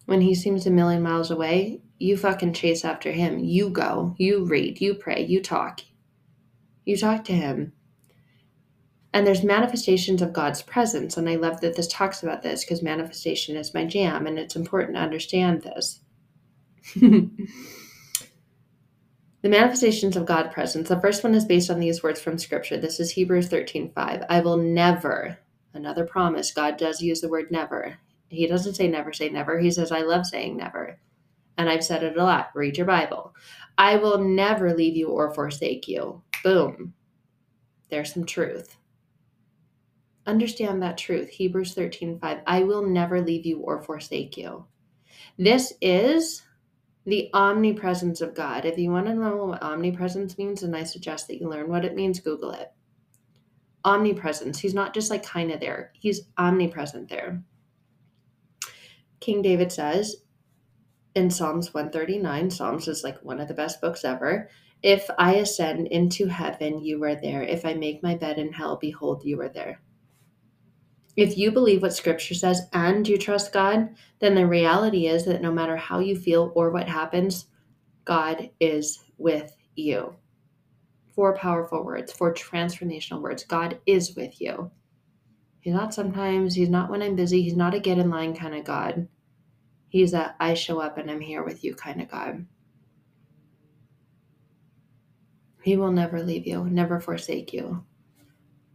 When 0.05 0.21
he 0.21 0.35
seems 0.35 0.65
a 0.65 0.71
million 0.71 1.01
miles 1.01 1.31
away, 1.31 1.81
you 1.97 2.17
fucking 2.17 2.53
chase 2.53 2.83
after 2.85 3.11
him. 3.11 3.39
You 3.39 3.69
go, 3.69 4.15
you 4.17 4.45
read, 4.45 4.81
you 4.81 4.95
pray, 4.95 5.25
you 5.25 5.41
talk. 5.41 5.81
You 6.83 6.97
talk 6.97 7.23
to 7.25 7.33
him. 7.33 7.73
And 9.15 9.25
there's 9.25 9.45
manifestations 9.45 10.21
of 10.21 10.33
God's 10.33 10.61
presence. 10.61 11.15
And 11.15 11.29
I 11.29 11.35
love 11.35 11.61
that 11.61 11.77
this 11.77 11.87
talks 11.87 12.21
about 12.21 12.43
this 12.43 12.65
because 12.65 12.83
manifestation 12.83 13.55
is 13.55 13.73
my 13.73 13.85
jam 13.85 14.27
and 14.27 14.37
it's 14.37 14.57
important 14.57 14.95
to 14.97 15.01
understand 15.01 15.61
this. 15.63 16.01
The 19.41 19.49
manifestations 19.51 20.17
of 20.17 20.25
God 20.25 20.51
presence. 20.51 20.89
The 20.89 20.99
first 20.99 21.23
one 21.23 21.35
is 21.35 21.45
based 21.45 21.69
on 21.69 21.79
these 21.79 22.01
words 22.01 22.19
from 22.19 22.39
scripture. 22.39 22.77
This 22.77 22.99
is 22.99 23.11
Hebrews 23.11 23.47
13 23.47 23.91
5. 23.91 24.23
I 24.27 24.39
will 24.39 24.57
never, 24.57 25.37
another 25.75 26.03
promise. 26.03 26.51
God 26.51 26.77
does 26.77 26.99
use 26.99 27.21
the 27.21 27.29
word 27.29 27.51
never. 27.51 27.99
He 28.29 28.47
doesn't 28.47 28.73
say 28.73 28.87
never 28.87 29.13
say 29.13 29.29
never. 29.29 29.59
He 29.59 29.69
says, 29.69 29.91
I 29.91 30.01
love 30.01 30.25
saying 30.25 30.57
never. 30.57 30.97
And 31.59 31.69
I've 31.69 31.83
said 31.83 32.01
it 32.01 32.17
a 32.17 32.23
lot. 32.23 32.49
Read 32.55 32.75
your 32.75 32.87
Bible. 32.87 33.35
I 33.77 33.97
will 33.97 34.17
never 34.17 34.73
leave 34.73 34.97
you 34.97 35.09
or 35.09 35.31
forsake 35.31 35.87
you. 35.87 36.23
Boom. 36.43 36.95
There's 37.91 38.11
some 38.11 38.25
truth. 38.25 38.77
Understand 40.27 40.81
that 40.81 40.97
truth. 40.97 41.29
Hebrews 41.29 41.75
13 41.75 42.19
5. 42.19 42.39
I 42.47 42.63
will 42.63 42.81
never 42.81 43.21
leave 43.21 43.45
you 43.45 43.59
or 43.59 43.83
forsake 43.83 44.37
you. 44.37 44.65
This 45.37 45.73
is 45.81 46.41
the 47.05 47.29
omnipresence 47.33 48.21
of 48.21 48.33
God. 48.33 48.65
If 48.65 48.77
you 48.79 48.89
want 48.89 49.05
to 49.05 49.13
know 49.13 49.45
what 49.45 49.61
omnipresence 49.61 50.37
means, 50.37 50.63
and 50.63 50.75
I 50.75 50.83
suggest 50.83 51.27
that 51.27 51.39
you 51.39 51.47
learn 51.47 51.69
what 51.69 51.85
it 51.85 51.95
means, 51.95 52.19
Google 52.19 52.51
it. 52.51 52.71
Omnipresence. 53.83 54.57
He's 54.57 54.73
not 54.73 54.95
just 54.95 55.11
like 55.11 55.23
kind 55.23 55.51
of 55.51 55.59
there, 55.59 55.91
he's 55.93 56.21
omnipresent 56.39 57.07
there. 57.07 57.43
King 59.19 59.43
David 59.43 59.71
says 59.71 60.17
in 61.13 61.29
Psalms 61.29 61.73
139, 61.73 62.49
Psalms 62.49 62.87
is 62.87 63.03
like 63.03 63.23
one 63.23 63.39
of 63.39 63.47
the 63.47 63.53
best 63.53 63.79
books 63.79 64.03
ever. 64.03 64.49
If 64.81 65.07
I 65.19 65.35
ascend 65.35 65.87
into 65.87 66.27
heaven, 66.27 66.83
you 66.83 67.03
are 67.03 67.15
there. 67.15 67.43
If 67.43 67.65
I 67.65 67.73
make 67.75 68.01
my 68.01 68.15
bed 68.15 68.39
in 68.39 68.51
hell, 68.51 68.77
behold, 68.81 69.23
you 69.23 69.39
are 69.41 69.49
there 69.49 69.79
if 71.15 71.37
you 71.37 71.51
believe 71.51 71.81
what 71.81 71.93
scripture 71.93 72.33
says 72.33 72.61
and 72.73 73.07
you 73.07 73.17
trust 73.17 73.53
God, 73.53 73.89
then 74.19 74.35
the 74.35 74.45
reality 74.45 75.07
is 75.07 75.25
that 75.25 75.41
no 75.41 75.51
matter 75.51 75.77
how 75.77 75.99
you 75.99 76.15
feel 76.17 76.51
or 76.55 76.71
what 76.71 76.89
happens, 76.89 77.45
God 78.03 78.49
is 78.59 78.99
with 79.17 79.55
you. 79.75 80.15
Four 81.13 81.35
powerful 81.37 81.83
words, 81.85 82.11
four 82.11 82.33
transformational 82.33 83.21
words. 83.21 83.45
God 83.45 83.79
is 83.85 84.15
with 84.15 84.41
you. 84.41 84.71
He's 85.61 85.73
not 85.73 85.93
sometimes, 85.93 86.53
he's 86.53 86.69
not 86.69 86.89
when 86.89 87.01
I'm 87.01 87.15
busy, 87.15 87.41
he's 87.41 87.55
not 87.55 87.73
a 87.73 87.79
get 87.79 87.97
in 87.97 88.09
line 88.09 88.35
kind 88.35 88.53
of 88.53 88.65
God. 88.65 89.07
He's 89.87 90.13
a 90.13 90.35
I 90.39 90.53
show 90.53 90.79
up 90.79 90.97
and 90.97 91.09
I'm 91.09 91.21
here 91.21 91.43
with 91.43 91.63
you 91.63 91.73
kind 91.73 92.01
of 92.01 92.09
God. 92.09 92.45
He 95.63 95.77
will 95.77 95.91
never 95.91 96.21
leave 96.21 96.45
you, 96.45 96.65
never 96.65 96.99
forsake 96.99 97.53
you. 97.53 97.85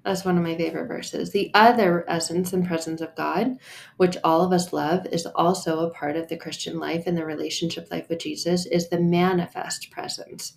That's 0.04 0.24
one 0.24 0.38
of 0.38 0.42
my 0.42 0.56
favorite 0.56 0.86
verses. 0.86 1.30
The 1.30 1.50
other 1.52 2.04
essence 2.08 2.52
and 2.52 2.66
presence 2.66 3.02
of 3.02 3.14
God, 3.16 3.58
which 3.98 4.16
all 4.24 4.42
of 4.42 4.52
us 4.52 4.72
love, 4.72 5.06
is 5.12 5.26
also 5.26 5.80
a 5.80 5.90
part 5.90 6.16
of 6.16 6.28
the 6.28 6.38
Christian 6.38 6.78
life 6.78 7.04
and 7.06 7.16
the 7.16 7.24
relationship 7.24 7.88
life 7.90 8.08
with 8.08 8.20
Jesus, 8.20 8.64
is 8.66 8.88
the 8.88 9.00
manifest 9.00 9.90
presence. 9.90 10.54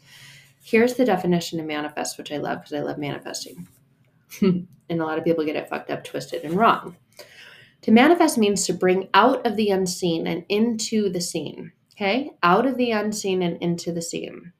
Here's 0.63 0.93
the 0.93 1.03
definition 1.03 1.60
of 1.60 1.65
manifest, 1.65 2.17
which 2.17 2.32
I 2.32 2.38
love 2.38 2.60
because 2.60 2.73
I 2.73 2.79
love 2.79 2.97
manifesting. 2.97 3.67
and 4.41 4.67
a 4.89 5.06
lot 5.06 5.17
of 5.17 5.25
people 5.25 5.43
get 5.43 5.58
it 5.58 5.67
fucked 5.67 5.91
up, 5.91 6.06
twisted, 6.06 6.43
and 6.43 6.53
wrong. 6.53 6.95
To 7.82 7.91
manifest 7.91 8.38
means 8.38 8.65
to 8.65 8.73
bring 8.73 9.10
out 9.13 9.45
of 9.45 9.58
the 9.58 9.71
unseen 9.71 10.25
and 10.25 10.45
into 10.47 11.10
the 11.10 11.19
seen. 11.19 11.73
Okay? 11.95 12.32
Out 12.41 12.65
of 12.65 12.77
the 12.77 12.91
unseen 12.91 13.41
and 13.41 13.62
into 13.62 13.91
the 13.91 14.01
seen. 14.01 14.53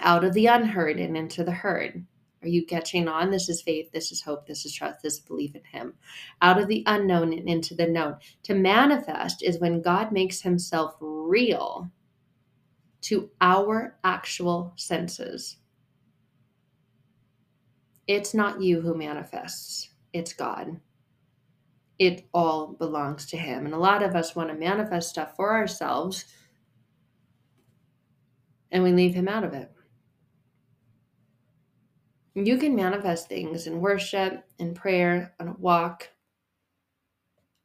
Out 0.00 0.24
of 0.24 0.34
the 0.34 0.46
unheard 0.46 0.98
and 0.98 1.16
into 1.16 1.44
the 1.44 1.52
heard 1.52 2.04
are 2.44 2.48
you 2.48 2.64
catching 2.66 3.08
on? 3.08 3.30
This 3.30 3.48
is 3.48 3.62
faith, 3.62 3.90
this 3.92 4.12
is 4.12 4.22
hope, 4.22 4.46
this 4.46 4.64
is 4.64 4.72
trust, 4.72 5.02
this 5.02 5.14
is 5.14 5.20
belief 5.20 5.54
in 5.54 5.64
Him. 5.64 5.94
Out 6.42 6.60
of 6.60 6.68
the 6.68 6.82
unknown 6.86 7.32
and 7.32 7.48
into 7.48 7.74
the 7.74 7.86
known. 7.86 8.16
To 8.44 8.54
manifest 8.54 9.42
is 9.42 9.58
when 9.58 9.82
God 9.82 10.12
makes 10.12 10.40
Himself 10.40 10.96
real 11.00 11.90
to 13.02 13.30
our 13.40 13.96
actual 14.04 14.72
senses. 14.76 15.56
It's 18.06 18.34
not 18.34 18.60
you 18.62 18.80
who 18.80 18.94
manifests, 18.94 19.90
it's 20.12 20.32
God. 20.32 20.80
It 21.98 22.26
all 22.34 22.68
belongs 22.68 23.26
to 23.26 23.36
Him. 23.36 23.64
And 23.64 23.74
a 23.74 23.78
lot 23.78 24.02
of 24.02 24.14
us 24.14 24.36
want 24.36 24.50
to 24.50 24.54
manifest 24.54 25.10
stuff 25.10 25.36
for 25.36 25.52
ourselves 25.54 26.24
and 28.70 28.82
we 28.82 28.92
leave 28.92 29.14
Him 29.14 29.28
out 29.28 29.44
of 29.44 29.54
it 29.54 29.73
you 32.34 32.58
can 32.58 32.74
manifest 32.74 33.28
things 33.28 33.66
in 33.66 33.80
worship, 33.80 34.44
in 34.58 34.74
prayer, 34.74 35.34
on 35.38 35.48
a 35.48 35.52
walk, 35.52 36.10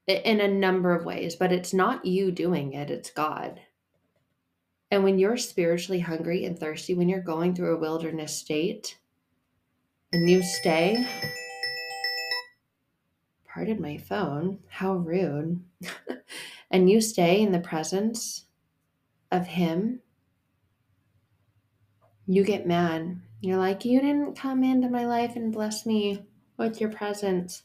in 0.07 0.41
a 0.41 0.47
number 0.47 0.93
of 0.93 1.05
ways, 1.05 1.35
but 1.35 1.51
it's 1.51 1.73
not 1.73 2.05
you 2.05 2.31
doing 2.31 2.73
it, 2.73 2.91
it's 2.91 3.09
God. 3.09 3.59
And 4.91 5.03
when 5.03 5.19
you're 5.19 5.37
spiritually 5.37 5.99
hungry 5.99 6.45
and 6.45 6.57
thirsty, 6.57 6.93
when 6.93 7.09
you're 7.09 7.19
going 7.19 7.53
through 7.55 7.75
a 7.75 7.79
wilderness 7.79 8.35
state, 8.35 8.97
and 10.11 10.29
you 10.29 10.41
stay, 10.41 11.05
pardon 13.47 13.81
my 13.81 13.97
phone, 13.97 14.59
how 14.67 14.93
rude, 14.93 15.61
and 16.71 16.89
you 16.89 17.01
stay 17.01 17.41
in 17.41 17.51
the 17.51 17.59
presence 17.59 18.45
of 19.31 19.45
Him, 19.45 20.01
you 22.25 22.43
get 22.43 22.65
mad 22.65 23.21
you're 23.41 23.57
like, 23.57 23.85
you 23.85 24.01
didn't 24.01 24.35
come 24.35 24.63
into 24.63 24.89
my 24.89 25.05
life 25.05 25.35
and 25.35 25.53
bless 25.53 25.85
me 25.85 26.25
with 26.57 26.81
your 26.81 26.91
presence. 26.91 27.63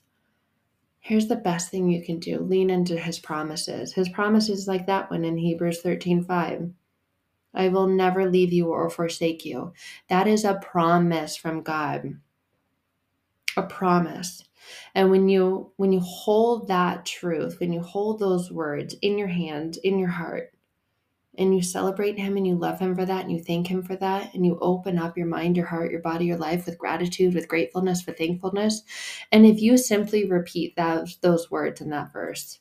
Here's 1.01 1.29
the 1.29 1.37
best 1.37 1.71
thing 1.71 1.91
you 1.91 2.03
can 2.03 2.19
do 2.19 2.39
lean 2.39 2.71
into 2.71 2.97
his 2.97 3.19
promises. 3.19 3.93
His 3.93 4.09
promises, 4.09 4.69
like 4.69 4.87
that 4.87 5.11
one 5.11 5.25
in 5.25 5.37
Hebrews 5.37 5.83
13 5.83 6.25
5. 6.25 6.71
I 7.55 7.69
will 7.69 7.87
never 7.87 8.31
leave 8.31 8.53
you 8.53 8.69
or 8.69 8.89
forsake 8.89 9.45
you. 9.45 9.73
That 10.09 10.27
is 10.27 10.45
a 10.45 10.55
promise 10.55 11.37
from 11.37 11.63
God. 11.63 12.21
A 13.57 13.63
promise. 13.63 14.45
And 14.95 15.11
when 15.11 15.29
you 15.29 15.73
when 15.77 15.93
you 15.93 16.01
hold 16.01 16.69
that 16.69 17.05
truth, 17.05 17.61
when 17.61 17.73
you 17.73 17.81
hold 17.81 18.19
those 18.19 18.51
words 18.51 18.95
in 19.03 19.19
your 19.19 19.29
hand, 19.29 19.79
in 19.85 19.99
your 19.99 20.09
heart, 20.09 20.54
and 21.38 21.55
you 21.55 21.62
celebrate 21.62 22.18
him 22.18 22.37
and 22.37 22.47
you 22.47 22.57
love 22.57 22.79
him 22.79 22.94
for 22.94 23.05
that 23.05 23.23
and 23.23 23.33
you 23.33 23.40
thank 23.40 23.66
him 23.66 23.83
for 23.83 23.97
that 23.97 24.33
and 24.35 24.44
you 24.44 24.59
open 24.61 24.99
up 24.99 25.16
your 25.16 25.27
mind, 25.27 25.57
your 25.57 25.66
heart, 25.66 25.90
your 25.90 26.01
body, 26.01 26.27
your 26.27 26.37
life 26.37 26.66
with 26.66 26.79
gratitude, 26.79 27.35
with 27.35 27.49
gratefulness, 27.49 28.07
with 28.07 28.18
thankfulness. 28.18 28.83
And 29.33 29.44
if 29.44 29.61
you 29.61 29.77
simply 29.77 30.25
repeat 30.25 30.77
those 30.77 31.18
those 31.18 31.51
words 31.51 31.81
in 31.81 31.90
that 31.90 32.12
verse, 32.12 32.61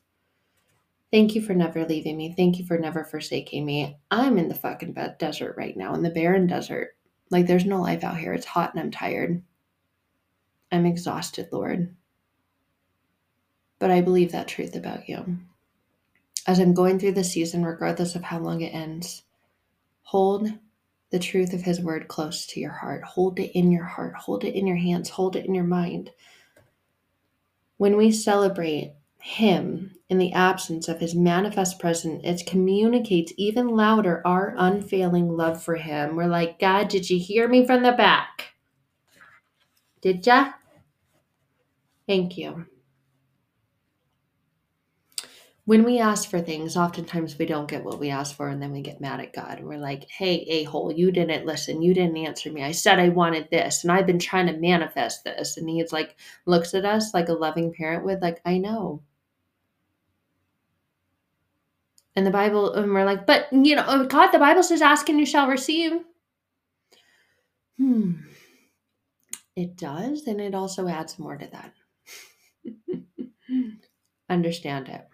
thank 1.11 1.35
you 1.35 1.41
for 1.41 1.53
never 1.53 1.85
leaving 1.85 2.17
me. 2.17 2.33
Thank 2.35 2.59
you 2.59 2.65
for 2.65 2.77
never 2.77 3.03
forsaking 3.03 3.65
me. 3.65 3.97
I'm 4.11 4.37
in 4.37 4.49
the 4.49 4.55
fucking 4.55 4.95
desert 5.19 5.55
right 5.57 5.77
now, 5.77 5.93
in 5.93 6.03
the 6.03 6.09
barren 6.09 6.47
desert. 6.47 6.95
Like 7.29 7.47
there's 7.47 7.65
no 7.65 7.81
life 7.81 8.03
out 8.03 8.17
here. 8.17 8.33
It's 8.33 8.45
hot 8.45 8.73
and 8.73 8.81
I'm 8.81 8.91
tired. 8.91 9.41
I'm 10.71 10.85
exhausted, 10.85 11.49
Lord. 11.51 11.95
But 13.79 13.91
I 13.91 14.01
believe 14.01 14.31
that 14.31 14.47
truth 14.47 14.75
about 14.75 15.09
you 15.09 15.39
as 16.45 16.59
I'm 16.59 16.73
going 16.73 16.99
through 16.99 17.13
the 17.13 17.23
season, 17.23 17.65
regardless 17.65 18.15
of 18.15 18.23
how 18.23 18.39
long 18.39 18.61
it 18.61 18.73
ends, 18.73 19.23
hold 20.01 20.49
the 21.11 21.19
truth 21.19 21.53
of 21.53 21.61
His 21.61 21.79
word 21.79 22.07
close 22.07 22.45
to 22.47 22.59
your 22.59 22.71
heart. 22.71 23.03
Hold 23.03 23.39
it 23.39 23.57
in 23.57 23.71
your 23.71 23.85
heart. 23.85 24.15
Hold 24.15 24.43
it 24.43 24.55
in 24.55 24.67
your 24.67 24.77
hands. 24.77 25.09
Hold 25.09 25.35
it 25.35 25.45
in 25.45 25.53
your 25.53 25.63
mind. 25.63 26.11
When 27.77 27.95
we 27.95 28.11
celebrate 28.11 28.93
Him 29.19 29.95
in 30.09 30.17
the 30.17 30.33
absence 30.33 30.87
of 30.87 30.99
His 30.99 31.15
manifest 31.15 31.79
presence, 31.79 32.21
it 32.23 32.47
communicates 32.47 33.33
even 33.37 33.69
louder 33.69 34.21
our 34.25 34.55
unfailing 34.57 35.29
love 35.29 35.63
for 35.63 35.75
Him. 35.75 36.15
We're 36.15 36.27
like, 36.27 36.59
God, 36.59 36.87
did 36.87 37.09
you 37.09 37.19
hear 37.19 37.47
me 37.47 37.65
from 37.65 37.83
the 37.83 37.91
back? 37.91 38.53
Did 40.01 40.25
ya? 40.25 40.53
Thank 42.07 42.37
you. 42.37 42.65
When 45.65 45.83
we 45.85 45.99
ask 45.99 46.29
for 46.29 46.41
things, 46.41 46.75
oftentimes 46.75 47.37
we 47.39 47.45
don't 47.45 47.69
get 47.69 47.85
what 47.85 47.97
we 47.99 48.09
ask 48.09 48.35
for, 48.35 48.49
and 48.49 48.61
then 48.61 48.73
we 48.73 48.81
get 48.81 48.99
mad 48.99 49.21
at 49.21 49.31
God. 49.33 49.59
And 49.59 49.67
we're 49.67 49.77
like, 49.77 50.09
hey, 50.09 50.39
a 50.49 50.63
hole, 50.65 50.91
you 50.91 51.09
didn't 51.09 51.45
listen. 51.45 51.81
You 51.81 51.93
didn't 51.93 52.17
answer 52.17 52.51
me. 52.51 52.63
I 52.63 52.73
said 52.73 52.99
I 52.99 53.07
wanted 53.09 53.49
this, 53.49 53.83
and 53.83 53.91
I've 53.91 54.05
been 54.05 54.19
trying 54.19 54.47
to 54.47 54.57
manifest 54.57 55.23
this. 55.23 55.55
And 55.55 55.69
he's 55.69 55.93
like, 55.93 56.17
looks 56.45 56.73
at 56.73 56.83
us 56.83 57.13
like 57.13 57.29
a 57.29 57.33
loving 57.33 57.73
parent 57.73 58.03
would, 58.03 58.21
like, 58.21 58.41
I 58.45 58.57
know. 58.57 59.01
And 62.15 62.27
the 62.27 62.31
Bible, 62.31 62.73
and 62.73 62.93
we're 62.93 63.05
like, 63.05 63.25
but 63.25 63.47
you 63.51 63.75
know, 63.75 63.85
oh, 63.87 64.05
God, 64.05 64.31
the 64.31 64.39
Bible 64.39 64.63
says, 64.63 64.81
ask 64.81 65.07
and 65.07 65.19
you 65.19 65.25
shall 65.25 65.47
receive. 65.47 65.93
Hmm. 67.77 68.13
It 69.55 69.77
does, 69.77 70.27
and 70.27 70.41
it 70.41 70.55
also 70.55 70.87
adds 70.87 71.17
more 71.17 71.37
to 71.37 71.47
that. 71.47 71.73
Understand 74.29 74.89
it. 74.89 75.07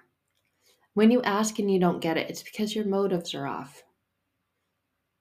When 0.99 1.11
you 1.11 1.21
ask 1.21 1.59
and 1.59 1.71
you 1.71 1.79
don't 1.79 2.01
get 2.01 2.17
it, 2.17 2.29
it's 2.29 2.43
because 2.43 2.75
your 2.75 2.83
motives 2.83 3.33
are 3.33 3.47
off. 3.47 3.83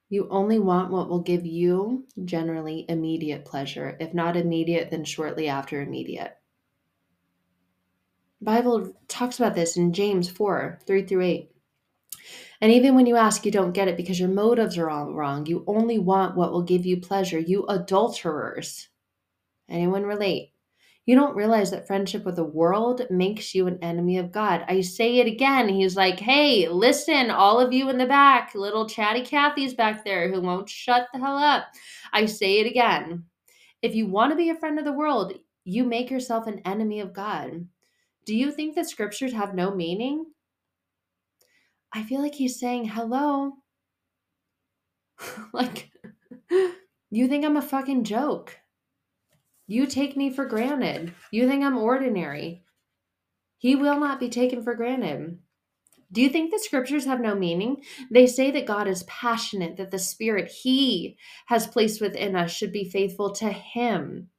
You 0.08 0.26
only 0.28 0.58
want 0.58 0.90
what 0.90 1.08
will 1.08 1.20
give 1.20 1.46
you 1.46 2.04
generally 2.24 2.84
immediate 2.88 3.44
pleasure. 3.44 3.96
If 4.00 4.12
not 4.12 4.36
immediate, 4.36 4.90
then 4.90 5.04
shortly 5.04 5.46
after 5.46 5.80
immediate. 5.80 6.36
Bible 8.40 8.92
talks 9.06 9.38
about 9.38 9.54
this 9.54 9.76
in 9.76 9.92
James 9.92 10.28
4 10.28 10.80
3 10.84 11.06
through 11.06 11.22
8. 11.22 11.50
And 12.60 12.72
even 12.72 12.96
when 12.96 13.06
you 13.06 13.14
ask, 13.14 13.46
you 13.46 13.52
don't 13.52 13.70
get 13.70 13.86
it 13.86 13.96
because 13.96 14.18
your 14.18 14.30
motives 14.30 14.76
are 14.78 14.90
all 14.90 15.14
wrong. 15.14 15.46
You 15.46 15.62
only 15.68 16.00
want 16.00 16.36
what 16.36 16.50
will 16.50 16.64
give 16.64 16.86
you 16.86 17.00
pleasure. 17.00 17.38
You 17.38 17.64
adulterers. 17.68 18.88
Anyone 19.68 20.02
relate? 20.02 20.50
You 21.08 21.14
don't 21.14 21.34
realize 21.34 21.70
that 21.70 21.86
friendship 21.86 22.26
with 22.26 22.36
the 22.36 22.44
world 22.44 23.00
makes 23.08 23.54
you 23.54 23.66
an 23.66 23.78
enemy 23.80 24.18
of 24.18 24.30
God. 24.30 24.62
I 24.68 24.82
say 24.82 25.20
it 25.20 25.26
again. 25.26 25.66
He's 25.66 25.96
like, 25.96 26.20
hey, 26.20 26.68
listen, 26.68 27.30
all 27.30 27.58
of 27.60 27.72
you 27.72 27.88
in 27.88 27.96
the 27.96 28.04
back, 28.04 28.54
little 28.54 28.86
chatty 28.86 29.22
Cathy's 29.22 29.72
back 29.72 30.04
there 30.04 30.30
who 30.30 30.42
won't 30.42 30.68
shut 30.68 31.08
the 31.10 31.18
hell 31.18 31.38
up. 31.38 31.64
I 32.12 32.26
say 32.26 32.60
it 32.60 32.66
again. 32.66 33.24
If 33.80 33.94
you 33.94 34.06
want 34.06 34.32
to 34.32 34.36
be 34.36 34.50
a 34.50 34.54
friend 34.54 34.78
of 34.78 34.84
the 34.84 34.92
world, 34.92 35.32
you 35.64 35.82
make 35.84 36.10
yourself 36.10 36.46
an 36.46 36.60
enemy 36.66 37.00
of 37.00 37.14
God. 37.14 37.66
Do 38.26 38.36
you 38.36 38.52
think 38.52 38.74
that 38.74 38.90
scriptures 38.90 39.32
have 39.32 39.54
no 39.54 39.74
meaning? 39.74 40.26
I 41.90 42.02
feel 42.02 42.20
like 42.20 42.34
he's 42.34 42.60
saying, 42.60 42.84
hello. 42.84 43.54
like, 45.54 45.90
you 47.10 47.28
think 47.28 47.46
I'm 47.46 47.56
a 47.56 47.62
fucking 47.62 48.04
joke. 48.04 48.58
You 49.70 49.86
take 49.86 50.16
me 50.16 50.30
for 50.30 50.46
granted. 50.46 51.12
You 51.30 51.46
think 51.46 51.62
I'm 51.62 51.76
ordinary. 51.76 52.64
He 53.58 53.76
will 53.76 54.00
not 54.00 54.18
be 54.18 54.30
taken 54.30 54.62
for 54.62 54.74
granted. 54.74 55.40
Do 56.10 56.22
you 56.22 56.30
think 56.30 56.50
the 56.50 56.58
scriptures 56.58 57.04
have 57.04 57.20
no 57.20 57.34
meaning? 57.34 57.82
They 58.10 58.26
say 58.26 58.50
that 58.50 58.64
God 58.64 58.88
is 58.88 59.02
passionate, 59.02 59.76
that 59.76 59.90
the 59.90 59.98
spirit 59.98 60.50
he 60.50 61.18
has 61.48 61.66
placed 61.66 62.00
within 62.00 62.34
us 62.34 62.50
should 62.50 62.72
be 62.72 62.88
faithful 62.88 63.30
to 63.34 63.52
him. 63.52 64.30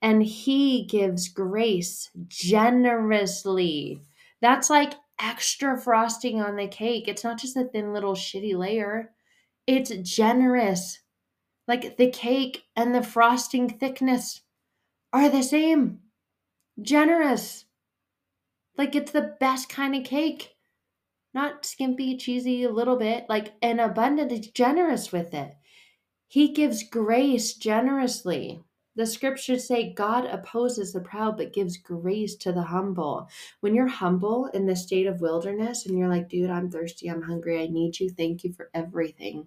And 0.00 0.22
he 0.22 0.84
gives 0.84 1.28
grace 1.28 2.08
generously. 2.28 4.00
That's 4.40 4.70
like 4.70 4.94
extra 5.18 5.76
frosting 5.76 6.40
on 6.40 6.54
the 6.54 6.68
cake. 6.68 7.08
It's 7.08 7.24
not 7.24 7.40
just 7.40 7.56
a 7.56 7.64
thin 7.64 7.92
little 7.92 8.14
shitty 8.14 8.56
layer, 8.56 9.10
it's 9.66 9.90
generous. 9.90 11.00
Like 11.66 11.96
the 11.96 12.10
cake 12.10 12.62
and 12.76 12.94
the 12.94 13.02
frosting 13.02 13.68
thickness 13.68 14.42
are 15.12 15.28
the 15.28 15.42
same. 15.42 16.00
Generous. 16.80 17.64
Like 18.76 18.94
it's 18.94 19.12
the 19.12 19.36
best 19.40 19.68
kind 19.68 19.94
of 19.94 20.04
cake. 20.04 20.56
Not 21.34 21.66
skimpy, 21.66 22.16
cheesy, 22.16 22.64
a 22.64 22.70
little 22.70 22.96
bit, 22.96 23.26
like 23.28 23.54
an 23.62 23.80
abundant, 23.80 24.54
generous 24.54 25.12
with 25.12 25.34
it. 25.34 25.54
He 26.26 26.52
gives 26.52 26.82
grace 26.82 27.54
generously. 27.54 28.62
The 28.96 29.06
scriptures 29.06 29.66
say 29.66 29.92
God 29.92 30.24
opposes 30.24 30.92
the 30.92 31.00
proud 31.00 31.36
but 31.36 31.52
gives 31.52 31.76
grace 31.76 32.34
to 32.36 32.52
the 32.52 32.62
humble. 32.62 33.28
When 33.60 33.74
you're 33.74 33.86
humble 33.86 34.46
in 34.46 34.66
the 34.66 34.74
state 34.74 35.06
of 35.06 35.20
wilderness 35.20 35.86
and 35.86 35.96
you're 35.96 36.08
like, 36.08 36.28
dude, 36.28 36.50
I'm 36.50 36.70
thirsty, 36.70 37.08
I'm 37.08 37.22
hungry, 37.22 37.62
I 37.62 37.68
need 37.68 38.00
you, 38.00 38.10
thank 38.10 38.42
you 38.42 38.52
for 38.52 38.70
everything 38.74 39.46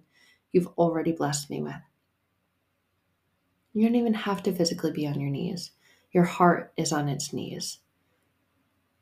you've 0.52 0.68
already 0.78 1.12
blessed 1.12 1.50
me 1.50 1.60
with. 1.60 1.74
You 3.74 3.86
don't 3.86 3.96
even 3.96 4.14
have 4.14 4.42
to 4.42 4.52
physically 4.52 4.92
be 4.92 5.06
on 5.06 5.18
your 5.18 5.30
knees. 5.30 5.70
Your 6.12 6.24
heart 6.24 6.72
is 6.76 6.92
on 6.92 7.08
its 7.08 7.32
knees. 7.32 7.78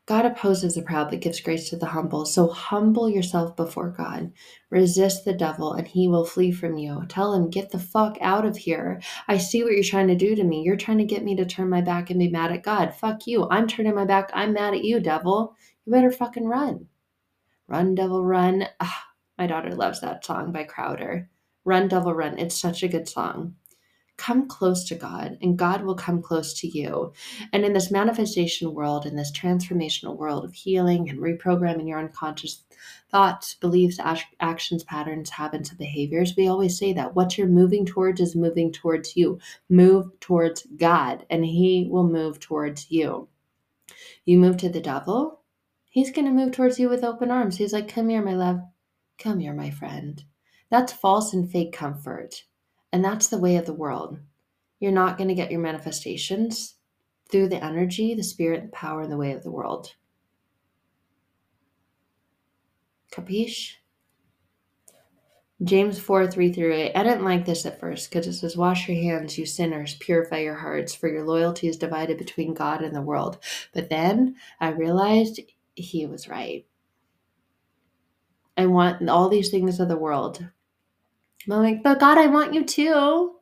God 0.06 0.24
opposes 0.24 0.74
the 0.74 0.83
proud 0.83 1.11
but 1.11 1.20
gives 1.20 1.40
grace 1.40 1.70
to 1.70 1.76
the 1.76 1.87
humble. 1.87 2.24
So 2.24 2.48
humble 2.48 3.09
yourself 3.09 3.56
before 3.56 3.90
God. 3.90 4.33
Resist 4.68 5.24
the 5.24 5.33
devil 5.33 5.72
and 5.72 5.87
he 5.87 6.09
will 6.09 6.24
flee 6.24 6.52
from 6.52 6.76
you. 6.76 7.04
Tell 7.09 7.35
him, 7.35 7.50
get 7.50 7.70
the 7.70 7.78
fuck 7.78 8.16
out 8.20 8.44
of 8.44 8.56
here. 8.56 9.00
I 9.28 9.38
see 9.38 9.62
what 9.62 9.72
you're 9.72 9.85
trying 9.85 10.09
to 10.09 10.16
do 10.16 10.35
to 10.35 10.44
me. 10.44 10.62
You're 10.62 10.76
trying 10.76 10.98
to 10.98 11.04
get 11.04 11.24
me 11.24 11.37
to 11.37 11.44
turn 11.44 11.68
my 11.68 11.80
back 11.80 12.11
and 12.11 12.18
be 12.18 12.28
mad 12.28 12.52
at 12.52 12.62
God. 12.62 12.94
Fuck 12.94 13.26
you. 13.26 13.48
I'm 13.50 13.68
turning 13.68 13.94
my 13.94 14.04
back. 14.04 14.30
I'm 14.35 14.52
mad 14.52 14.74
at 14.74 14.85
you, 14.85 15.00
devil. 15.00 15.56
You 15.85 15.92
better 15.92 16.11
fucking 16.11 16.46
run. 16.46 16.87
Run, 17.68 17.94
devil, 17.94 18.24
run. 18.24 18.66
Ah, 18.80 19.04
my 19.38 19.46
daughter 19.46 19.74
loves 19.74 20.00
that 20.00 20.24
song 20.24 20.50
by 20.50 20.64
Crowder. 20.64 21.28
Run, 21.64 21.87
devil, 21.87 22.14
run. 22.14 22.38
It's 22.38 22.61
such 22.61 22.83
a 22.83 22.88
good 22.88 23.09
song 23.09 23.54
come 24.20 24.46
close 24.46 24.85
to 24.85 24.94
God 24.94 25.38
and 25.40 25.59
God 25.59 25.83
will 25.83 25.94
come 25.94 26.20
close 26.20 26.52
to 26.61 26.68
you. 26.68 27.12
And 27.54 27.64
in 27.64 27.72
this 27.72 27.90
manifestation 27.90 28.74
world, 28.74 29.06
in 29.06 29.16
this 29.16 29.33
transformational 29.33 30.14
world 30.14 30.44
of 30.44 30.52
healing 30.52 31.09
and 31.09 31.18
reprogramming 31.18 31.88
your 31.88 31.98
unconscious 31.98 32.62
thoughts, 33.11 33.54
beliefs, 33.54 33.98
actions, 34.40 34.85
patterns, 34.85 35.30
habits, 35.30 35.70
and 35.70 35.78
behaviors, 35.78 36.37
we 36.37 36.48
always 36.48 36.76
say 36.76 36.92
that 36.92 37.16
what 37.16 37.38
you're 37.38 37.46
moving 37.46 37.87
towards 37.87 38.20
is 38.20 38.37
moving 38.37 38.70
towards 38.70 39.16
you. 39.16 39.38
Move 39.70 40.09
towards 40.20 40.66
God 40.76 41.24
and 41.30 41.42
He 41.42 41.88
will 41.90 42.06
move 42.06 42.38
towards 42.40 42.90
you. 42.90 43.26
You 44.26 44.38
move 44.38 44.59
to 44.59 44.68
the 44.68 44.80
devil, 44.80 45.40
He's 45.88 46.12
going 46.12 46.26
to 46.26 46.30
move 46.30 46.52
towards 46.52 46.78
you 46.78 46.90
with 46.90 47.02
open 47.04 47.30
arms. 47.30 47.56
He's 47.56 47.72
like, 47.72 47.88
Come 47.88 48.11
here, 48.11 48.22
my 48.22 48.35
love. 48.35 48.61
Come 49.18 49.40
here, 49.40 49.54
my 49.54 49.70
friend. 49.70 50.22
That's 50.70 50.92
false 50.92 51.33
and 51.33 51.50
fake 51.50 51.72
comfort. 51.72 52.44
And 52.92 53.05
that's 53.05 53.29
the 53.29 53.38
way 53.38 53.57
of 53.57 53.66
the 53.66 53.72
world. 53.72 54.18
You're 54.81 54.92
not 54.92 55.16
going 55.16 55.29
to 55.29 55.35
get 55.35 55.50
your 55.50 55.61
manifestations 55.61 56.74
through 57.31 57.48
the 57.48 57.62
energy, 57.62 58.14
the 58.14 58.22
spirit, 58.22 58.62
the 58.62 58.68
power, 58.68 59.03
and 59.03 59.12
the 59.12 59.16
way 59.16 59.33
of 59.33 59.42
the 59.42 59.50
world. 59.50 59.94
Capiche? 63.12 63.74
James 65.62 65.98
4 65.98 66.26
3 66.26 66.53
through 66.53 66.72
8. 66.72 66.92
I 66.94 67.03
didn't 67.03 67.24
like 67.24 67.44
this 67.44 67.66
at 67.66 67.79
first 67.79 68.09
because 68.09 68.26
it 68.26 68.33
says, 68.33 68.57
Wash 68.57 68.88
your 68.88 68.96
hands, 68.96 69.37
you 69.37 69.44
sinners, 69.44 69.94
purify 69.96 70.38
your 70.38 70.55
hearts, 70.55 70.94
for 70.94 71.09
your 71.09 71.26
loyalty 71.26 71.68
is 71.68 71.76
divided 71.76 72.16
between 72.16 72.55
God 72.55 72.81
and 72.81 72.96
the 72.96 73.03
world. 73.03 73.37
But 73.74 73.90
then 73.90 74.37
I 74.59 74.70
realized 74.70 75.40
he 75.74 76.07
was 76.07 76.29
right. 76.29 76.66
I 78.57 78.66
want 78.66 79.09
all 79.09 79.29
these 79.29 79.50
things 79.50 79.81
of 79.81 79.88
the 79.88 79.98
world, 79.98 80.46
I'm 81.48 81.62
like, 81.62 81.83
but 81.83 82.00
God, 82.00 82.18
I 82.18 82.26
want 82.26 82.55
you 82.55 82.64
too. 82.64 83.37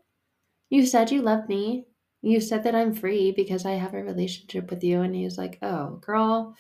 You 0.71 0.87
said 0.87 1.11
you 1.11 1.23
love 1.23 1.49
me. 1.49 1.87
You 2.23 2.41
said 2.41 2.65
that 2.65 2.75
I'm 2.75 2.95
free 2.95 3.33
because 3.33 3.65
I 3.65 3.73
have 3.73 3.95
a 3.95 4.03
relationship 4.03 4.71
with 4.71 4.83
you. 4.85 5.01
And 5.03 5.15
he's 5.15 5.39
like, 5.39 5.59
oh, 5.63 5.97
girl, 6.01 6.57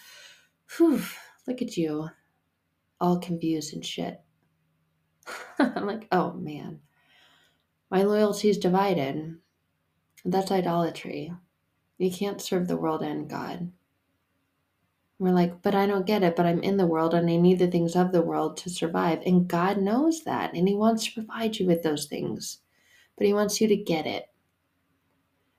whew, 0.76 1.02
look 1.46 1.62
at 1.62 1.76
you, 1.76 2.08
all 3.00 3.18
confused 3.18 3.74
and 3.74 3.84
shit. 3.84 4.20
I'm 5.58 5.86
like, 5.86 6.08
oh 6.12 6.32
man, 6.32 6.80
my 7.90 8.02
loyalty 8.02 8.48
is 8.48 8.58
divided. 8.58 9.36
That's 10.24 10.50
idolatry. 10.50 11.32
You 11.98 12.10
can't 12.10 12.40
serve 12.40 12.68
the 12.68 12.76
world 12.76 13.02
and 13.02 13.28
God. 13.28 13.72
We're 15.18 15.32
like, 15.32 15.62
but 15.62 15.74
I 15.74 15.86
don't 15.86 16.06
get 16.06 16.22
it, 16.22 16.36
but 16.36 16.46
I'm 16.46 16.62
in 16.62 16.76
the 16.76 16.86
world 16.86 17.12
and 17.12 17.28
I 17.28 17.36
need 17.36 17.58
the 17.58 17.66
things 17.66 17.96
of 17.96 18.12
the 18.12 18.22
world 18.22 18.56
to 18.58 18.70
survive. 18.70 19.20
And 19.26 19.48
God 19.48 19.78
knows 19.78 20.22
that. 20.24 20.54
And 20.54 20.68
He 20.68 20.74
wants 20.74 21.06
to 21.06 21.14
provide 21.14 21.58
you 21.58 21.66
with 21.66 21.82
those 21.82 22.06
things, 22.06 22.58
but 23.16 23.26
He 23.26 23.32
wants 23.32 23.60
you 23.60 23.66
to 23.66 23.76
get 23.76 24.06
it. 24.06 24.26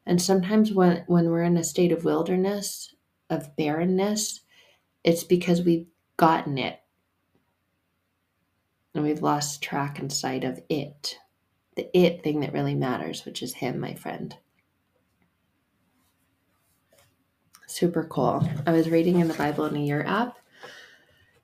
And 0.05 0.21
sometimes 0.21 0.71
when, 0.71 1.03
when 1.07 1.29
we're 1.29 1.43
in 1.43 1.57
a 1.57 1.63
state 1.63 1.91
of 1.91 2.05
wilderness, 2.05 2.95
of 3.29 3.55
barrenness, 3.57 4.41
it's 5.03 5.23
because 5.23 5.61
we've 5.61 5.87
gotten 6.17 6.57
it. 6.57 6.79
And 8.95 9.03
we've 9.03 9.21
lost 9.21 9.61
track 9.61 9.99
and 9.99 10.11
sight 10.11 10.43
of 10.43 10.61
it. 10.69 11.17
The 11.75 11.95
it 11.95 12.23
thing 12.23 12.39
that 12.39 12.53
really 12.53 12.75
matters, 12.75 13.25
which 13.25 13.43
is 13.43 13.55
Him, 13.55 13.79
my 13.79 13.93
friend. 13.93 14.35
Super 17.69 18.03
cool. 18.03 18.49
I 18.65 18.71
was 18.71 18.89
reading 18.89 19.19
in 19.19 19.27
the 19.27 19.35
Bible 19.35 19.65
in 19.65 19.75
a 19.75 19.79
Year 19.79 20.03
app. 20.03 20.39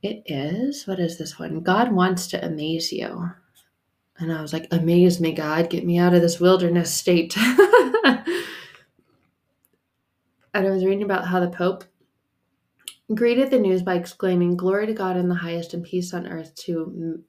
It 0.02 0.24
is, 0.26 0.88
what 0.88 1.00
is 1.00 1.20
this 1.20 1.38
one? 1.38 1.62
God 1.62 1.92
wants 1.92 2.26
to 2.28 2.44
amaze 2.44 2.92
you. 2.92 3.30
And 4.18 4.34
I 4.34 4.42
was 4.42 4.52
like, 4.52 4.68
amaze 4.72 5.22
me, 5.22 5.34
God, 5.34 5.70
get 5.70 5.86
me 5.86 6.00
out 6.00 6.16
of 6.16 6.24
this 6.24 6.40
wilderness 6.40 6.92
state. 6.92 7.38
and 7.38 8.26
I 10.56 10.72
was 10.72 10.84
reading 10.84 11.04
about 11.04 11.28
how 11.28 11.40
the 11.40 11.50
Pope 11.50 11.84
greeted 13.14 13.52
the 13.52 13.60
news 13.60 13.84
by 13.84 13.94
exclaiming, 13.94 14.58
Glory 14.58 14.88
to 14.88 14.94
God 14.94 15.18
in 15.18 15.30
the 15.30 15.36
highest 15.36 15.76
and 15.76 15.84
peace 15.84 16.12
on 16.12 16.26
earth 16.26 16.56
to 16.56 17.24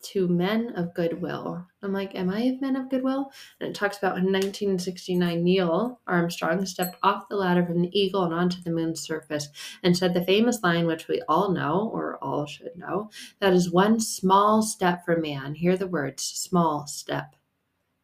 to 0.00 0.28
men 0.28 0.72
of 0.76 0.94
goodwill. 0.94 1.66
I'm 1.82 1.92
like, 1.92 2.14
am 2.14 2.30
I 2.30 2.40
a 2.40 2.58
man 2.60 2.76
of 2.76 2.88
goodwill? 2.88 3.30
And 3.60 3.68
it 3.68 3.74
talks 3.74 3.98
about 3.98 4.16
in 4.16 4.24
1969, 4.24 5.44
Neil 5.44 6.00
Armstrong 6.06 6.64
stepped 6.64 6.96
off 7.02 7.28
the 7.28 7.36
ladder 7.36 7.64
from 7.64 7.82
the 7.82 7.98
Eagle 7.98 8.24
and 8.24 8.32
onto 8.32 8.62
the 8.62 8.70
moon's 8.70 9.00
surface 9.00 9.48
and 9.82 9.96
said 9.96 10.14
the 10.14 10.24
famous 10.24 10.62
line, 10.62 10.86
which 10.86 11.08
we 11.08 11.20
all 11.28 11.52
know, 11.52 11.90
or 11.92 12.18
all 12.22 12.46
should 12.46 12.76
know, 12.76 13.10
that 13.40 13.52
is 13.52 13.70
one 13.70 14.00
small 14.00 14.62
step 14.62 15.04
for 15.04 15.18
man. 15.18 15.54
Hear 15.54 15.76
the 15.76 15.86
words 15.86 16.22
small 16.22 16.86
step 16.86 17.36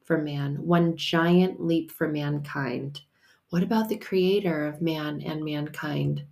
for 0.05 0.19
man, 0.19 0.57
one 0.67 0.97
giant 0.97 1.65
leap 1.65 1.91
for 1.91 2.09
mankind. 2.09 3.01
What 3.49 3.63
about 3.63 3.89
the 3.89 3.97
creator 3.97 4.67
of 4.67 4.83
man 4.83 5.23
and 5.23 5.45
mankind? 5.45 6.25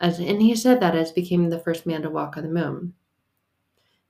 As, 0.00 0.18
and 0.18 0.40
he 0.40 0.54
said 0.54 0.80
that 0.80 0.94
as 0.94 1.12
became 1.12 1.48
the 1.48 1.60
first 1.60 1.86
man 1.86 2.02
to 2.02 2.10
walk 2.10 2.36
on 2.36 2.42
the 2.44 2.48
moon. 2.48 2.94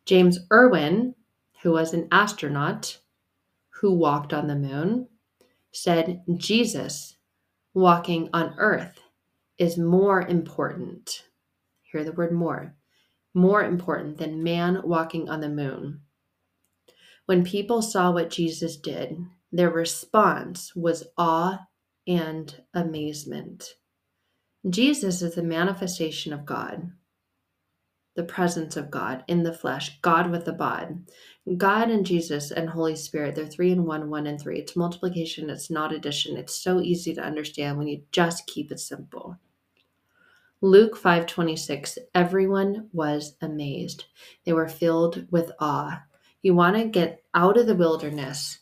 James 0.05 0.41
Irwin, 0.53 1.15
who 1.63 1.73
was 1.73 1.95
an 1.95 2.09
astronaut 2.11 2.99
who 3.81 3.95
walked 3.95 4.33
on 4.33 4.49
the 4.49 4.57
moon, 4.57 5.09
said 5.73 6.23
Jesus 6.37 7.17
walking 7.73 8.29
on 8.33 8.55
earth 8.59 9.01
is 9.59 9.79
more 9.79 10.23
important. 10.23 11.25
Hear 11.83 12.05
the 12.05 12.13
word 12.13 12.33
more. 12.33 12.75
More 13.35 13.65
important 13.65 14.19
than 14.19 14.43
man 14.43 14.81
walking 14.85 15.29
on 15.29 15.41
the 15.41 15.49
moon. 15.49 16.01
When 17.27 17.45
people 17.45 17.81
saw 17.81 18.11
what 18.11 18.31
Jesus 18.31 18.77
did, 18.77 19.17
their 19.53 19.71
response 19.71 20.75
was 20.75 21.05
awe 21.17 21.61
and 22.07 22.63
amazement. 22.75 23.77
Jesus 24.69 25.23
is 25.23 25.37
the 25.37 25.43
manifestation 25.43 26.33
of 26.33 26.45
God 26.45 26.91
the 28.15 28.25
presence 28.25 28.77
of 28.77 28.91
God 28.91 29.25
in 29.27 29.43
the 29.43 29.55
flesh, 29.55 30.01
God 30.03 30.31
with 30.31 30.45
the 30.45 30.53
bod. 30.53 31.05
God 31.57 31.91
and 31.91 32.05
Jesus 32.05 32.51
and 32.51 32.69
Holy 32.69 32.95
Spirit, 32.95 33.35
they're 33.35 33.47
three 33.47 33.73
and 33.73 33.87
one, 33.87 34.11
one 34.11 34.27
and 34.27 34.41
three. 34.41 34.59
It's 34.59 34.77
multiplication, 34.77 35.51
it's 35.51 35.71
not 35.71 35.93
addition. 35.93 36.37
It's 36.37 36.55
so 36.55 36.81
easy 36.81 37.15
to 37.15 37.25
understand 37.25 37.79
when 37.79 37.89
you 37.89 38.03
just 38.13 38.47
keep 38.47 38.71
it 38.71 38.81
simple. 38.81 39.39
Luke 40.61 40.97
5:26 40.97 41.99
Everyone 42.15 42.89
was 42.93 43.37
amazed. 43.41 44.05
They 44.45 44.53
were 44.53 44.69
filled 44.69 45.27
with 45.33 45.51
awe. 45.59 46.05
You 46.43 46.55
want 46.55 46.77
to 46.77 46.85
get 46.85 47.25
out 47.35 47.57
of 47.57 47.67
the 47.67 47.75
wilderness. 47.75 48.61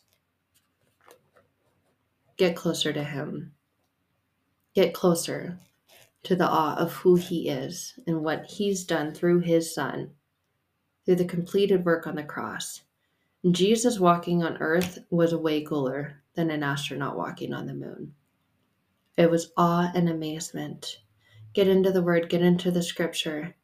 Get 2.37 2.55
closer 2.55 2.91
to 2.91 3.03
him. 3.03 3.53
Get 4.73 4.93
closer 4.93 5.59
to 6.23 6.35
the 6.35 6.47
awe 6.47 6.75
of 6.75 6.93
who 6.93 7.15
he 7.15 7.49
is 7.49 7.99
and 8.07 8.21
what 8.21 8.45
he's 8.45 8.83
done 8.83 9.13
through 9.13 9.39
his 9.39 9.73
son, 9.73 10.11
through 11.05 11.15
the 11.15 11.25
completed 11.25 11.83
work 11.83 12.07
on 12.07 12.15
the 12.15 12.23
cross. 12.23 12.81
Jesus 13.49 13.99
walking 13.99 14.43
on 14.43 14.57
earth 14.57 14.99
was 15.09 15.33
way 15.33 15.61
cooler 15.63 16.21
than 16.35 16.51
an 16.51 16.63
astronaut 16.63 17.17
walking 17.17 17.53
on 17.53 17.65
the 17.65 17.73
moon. 17.73 18.13
It 19.17 19.29
was 19.29 19.51
awe 19.57 19.91
and 19.95 20.09
amazement. 20.09 20.99
Get 21.53 21.67
into 21.67 21.91
the 21.91 22.03
word, 22.03 22.29
get 22.29 22.41
into 22.41 22.71
the 22.71 22.83
scripture, 22.83 23.55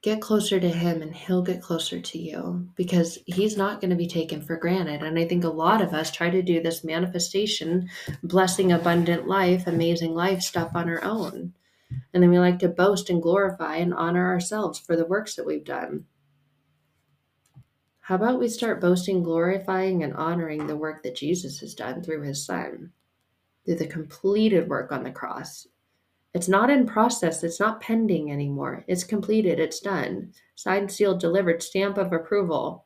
get 0.00 0.20
closer 0.20 0.60
to 0.60 0.68
him 0.68 1.02
and 1.02 1.14
he'll 1.14 1.42
get 1.42 1.60
closer 1.60 2.00
to 2.00 2.18
you 2.18 2.68
because 2.76 3.18
he's 3.26 3.56
not 3.56 3.80
going 3.80 3.90
to 3.90 3.96
be 3.96 4.06
taken 4.06 4.40
for 4.40 4.56
granted. 4.56 5.02
And 5.02 5.18
i 5.18 5.26
think 5.26 5.44
a 5.44 5.48
lot 5.48 5.82
of 5.82 5.92
us 5.92 6.10
try 6.10 6.30
to 6.30 6.42
do 6.42 6.62
this 6.62 6.84
manifestation 6.84 7.88
blessing 8.22 8.70
abundant 8.72 9.26
life 9.26 9.66
amazing 9.66 10.14
life 10.14 10.42
stuff 10.42 10.70
on 10.74 10.88
our 10.88 11.02
own. 11.02 11.52
And 12.12 12.22
then 12.22 12.30
we 12.30 12.38
like 12.38 12.58
to 12.60 12.68
boast 12.68 13.10
and 13.10 13.22
glorify 13.22 13.76
and 13.76 13.94
honor 13.94 14.28
ourselves 14.28 14.78
for 14.78 14.94
the 14.94 15.06
works 15.06 15.34
that 15.36 15.46
we've 15.46 15.64
done. 15.64 16.04
How 18.00 18.14
about 18.14 18.40
we 18.40 18.48
start 18.48 18.80
boasting 18.80 19.22
glorifying 19.22 20.02
and 20.02 20.14
honoring 20.14 20.66
the 20.66 20.76
work 20.78 21.02
that 21.02 21.14
jesus 21.14 21.60
has 21.60 21.74
done 21.74 22.02
through 22.02 22.22
his 22.22 22.42
son 22.42 22.92
through 23.66 23.74
the 23.74 23.86
completed 23.86 24.66
work 24.66 24.90
on 24.90 25.04
the 25.04 25.10
cross 25.10 25.66
it's 26.34 26.48
not 26.48 26.70
in 26.70 26.86
process, 26.86 27.42
it's 27.42 27.58
not 27.58 27.80
pending 27.80 28.30
anymore. 28.30 28.84
It's 28.86 29.04
completed, 29.04 29.58
it's 29.58 29.80
done. 29.80 30.32
Signed, 30.54 30.92
sealed, 30.92 31.20
delivered, 31.20 31.62
stamp 31.62 31.96
of 31.96 32.12
approval. 32.12 32.84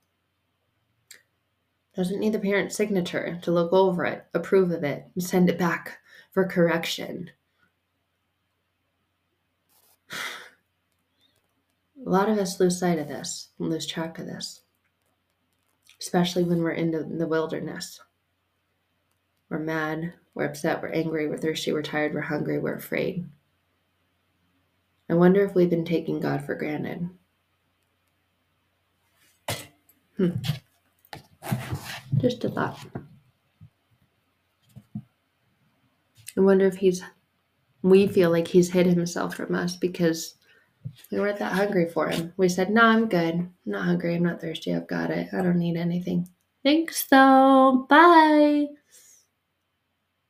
Doesn't 1.94 2.20
need 2.20 2.32
the 2.32 2.38
parent's 2.38 2.76
signature 2.76 3.38
to 3.42 3.50
look 3.50 3.72
over 3.72 4.04
it, 4.06 4.24
approve 4.32 4.70
of 4.70 4.84
it, 4.84 5.04
and 5.14 5.22
send 5.22 5.50
it 5.50 5.58
back 5.58 5.98
for 6.30 6.46
correction. 6.46 7.30
A 12.04 12.10
lot 12.10 12.28
of 12.28 12.38
us 12.38 12.58
lose 12.58 12.80
sight 12.80 12.98
of 12.98 13.06
this 13.06 13.50
lose 13.58 13.86
track 13.86 14.18
of 14.18 14.26
this, 14.26 14.62
especially 16.00 16.42
when 16.42 16.60
we're 16.60 16.72
in 16.72 16.90
the 16.90 17.28
wilderness. 17.28 18.00
We're 19.52 19.58
mad, 19.58 20.14
we're 20.34 20.46
upset, 20.46 20.80
we're 20.80 20.88
angry, 20.88 21.28
we're 21.28 21.36
thirsty, 21.36 21.74
we're 21.74 21.82
tired, 21.82 22.14
we're 22.14 22.22
hungry, 22.22 22.58
we're 22.58 22.76
afraid. 22.76 23.28
I 25.10 25.14
wonder 25.14 25.44
if 25.44 25.54
we've 25.54 25.68
been 25.68 25.84
taking 25.84 26.20
God 26.20 26.42
for 26.42 26.54
granted. 26.54 27.10
Hmm. 30.16 30.30
Just 32.16 32.44
a 32.44 32.48
thought. 32.48 32.78
I 34.96 36.40
wonder 36.40 36.64
if 36.64 36.76
he's, 36.76 37.02
we 37.82 38.06
feel 38.06 38.30
like 38.30 38.48
he's 38.48 38.70
hid 38.70 38.86
himself 38.86 39.34
from 39.34 39.54
us 39.54 39.76
because 39.76 40.36
we 41.10 41.20
weren't 41.20 41.38
that 41.40 41.52
hungry 41.52 41.90
for 41.90 42.08
him. 42.08 42.32
We 42.38 42.48
said, 42.48 42.70
No, 42.70 42.84
I'm 42.84 43.06
good. 43.06 43.34
I'm 43.34 43.52
not 43.66 43.84
hungry. 43.84 44.14
I'm 44.14 44.22
not 44.22 44.40
thirsty. 44.40 44.74
I've 44.74 44.88
got 44.88 45.10
it. 45.10 45.28
I 45.34 45.42
don't 45.42 45.58
need 45.58 45.76
anything. 45.76 46.26
Thanks, 46.64 47.06
though. 47.06 47.84
Bye. 47.90 48.68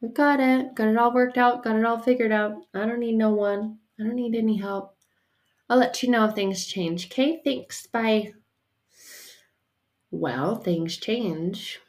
We 0.02 0.08
got 0.08 0.40
it. 0.40 0.74
Got 0.74 0.88
it 0.88 0.96
all 0.96 1.14
worked 1.14 1.38
out. 1.38 1.62
Got 1.62 1.76
it 1.76 1.84
all 1.84 1.98
figured 1.98 2.32
out. 2.32 2.56
I 2.74 2.86
don't 2.86 2.98
need 2.98 3.14
no 3.14 3.30
one. 3.30 3.78
I 3.98 4.02
don't 4.02 4.16
need 4.16 4.34
any 4.34 4.56
help. 4.56 4.96
I'll 5.70 5.78
let 5.78 6.02
you 6.02 6.10
know 6.10 6.24
if 6.24 6.34
things 6.34 6.66
change. 6.66 7.06
Okay, 7.06 7.40
thanks. 7.44 7.86
Bye. 7.86 8.32
Well, 10.10 10.56
things 10.56 10.96
change. 10.96 11.80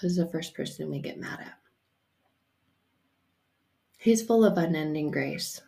Who's 0.00 0.16
the 0.16 0.26
first 0.26 0.52
person 0.52 0.90
we 0.90 0.98
get 0.98 1.20
mad 1.20 1.40
at? 1.40 1.54
He's 3.98 4.20
full 4.20 4.44
of 4.44 4.58
unending 4.58 5.12
grace. 5.12 5.62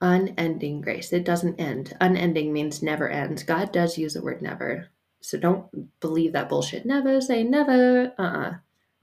Unending 0.00 0.80
grace. 0.80 1.12
It 1.12 1.24
doesn't 1.24 1.60
end. 1.60 1.96
Unending 2.00 2.52
means 2.52 2.82
never 2.82 3.08
ends. 3.08 3.44
God 3.44 3.72
does 3.72 3.96
use 3.96 4.14
the 4.14 4.22
word 4.22 4.42
never. 4.42 4.88
So 5.20 5.38
don't 5.38 6.00
believe 6.00 6.32
that 6.32 6.48
bullshit. 6.48 6.84
Never 6.84 7.20
say 7.20 7.44
never. 7.44 8.12
Uh 8.18 8.22
uh-uh. 8.22 8.50
uh 8.50 8.54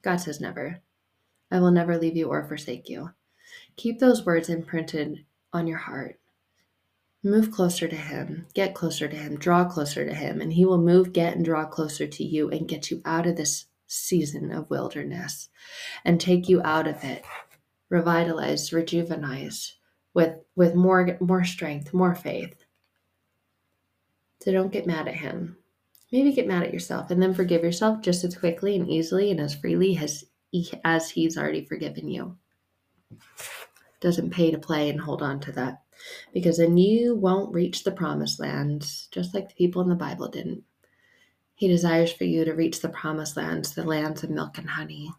God 0.06 0.18
says 0.18 0.40
never. 0.40 0.82
I 1.50 1.60
will 1.60 1.72
never 1.72 1.98
leave 1.98 2.16
you 2.16 2.28
or 2.28 2.48
forsake 2.48 2.88
you. 2.90 3.10
Keep 3.76 4.00
those 4.00 4.24
words 4.24 4.50
imprinted 4.50 5.26
on 5.52 5.66
your 5.66 5.80
heart. 5.80 6.20
Move 7.24 7.50
closer 7.50 7.88
to 7.88 7.96
Him, 7.96 8.46
get 8.54 8.76
closer 8.76 9.08
to 9.08 9.16
Him, 9.16 9.36
draw 9.36 9.66
closer 9.66 10.06
to 10.06 10.14
Him, 10.14 10.42
and 10.42 10.54
He 10.54 10.64
will 10.64 10.78
move, 10.78 11.12
get, 11.12 11.36
and 11.36 11.44
draw 11.44 11.66
closer 11.66 12.06
to 12.06 12.24
you 12.24 12.52
and 12.52 12.68
get 12.68 12.92
you 12.92 13.02
out 13.04 13.26
of 13.26 13.36
this 13.36 13.66
season 13.88 14.52
of 14.52 14.70
wilderness 14.70 15.50
and 16.04 16.22
take 16.22 16.48
you 16.48 16.62
out 16.62 16.88
of 16.88 17.04
it, 17.04 17.26
revitalized, 17.90 18.72
rejuvenized, 18.74 19.72
with, 20.14 20.36
with 20.56 20.76
more, 20.76 21.18
more 21.20 21.44
strength, 21.44 21.96
more 21.96 22.14
faith. 22.14 22.64
So 24.42 24.52
don't 24.52 24.72
get 24.72 24.86
mad 24.86 25.08
at 25.08 25.16
Him 25.16 25.58
maybe 26.16 26.32
get 26.32 26.48
mad 26.48 26.64
at 26.64 26.74
yourself 26.74 27.12
and 27.12 27.22
then 27.22 27.34
forgive 27.34 27.62
yourself 27.62 28.00
just 28.00 28.24
as 28.24 28.38
quickly 28.38 28.78
and 28.78 28.90
easily 28.90 29.32
and 29.32 29.42
as 29.42 29.54
freely 29.54 29.98
as 29.98 30.24
as 30.86 31.10
he's 31.10 31.38
already 31.38 31.66
forgiven 31.66 32.08
you. 32.08 32.38
Doesn't 34.00 34.30
pay 34.30 34.50
to 34.50 34.58
play 34.58 34.90
and 34.90 35.02
hold 35.02 35.22
on 35.22 35.42
to 35.42 35.52
that 35.52 35.82
because 36.32 36.58
then 36.58 36.78
you 36.78 37.16
won't 37.16 37.54
reach 37.54 37.84
the 37.84 37.92
promised 37.92 38.40
land 38.40 38.90
just 39.12 39.34
like 39.34 39.50
the 39.50 39.56
people 39.56 39.82
in 39.82 39.90
the 39.90 39.96
bible 39.96 40.30
didn't. 40.30 40.64
He 41.54 41.68
desires 41.68 42.14
for 42.14 42.24
you 42.24 42.46
to 42.46 42.54
reach 42.54 42.80
the 42.80 42.88
promised 42.88 43.36
lands 43.36 43.74
the 43.74 43.84
lands 43.84 44.24
of 44.24 44.30
milk 44.30 44.58
and 44.58 44.70
honey 44.70 45.12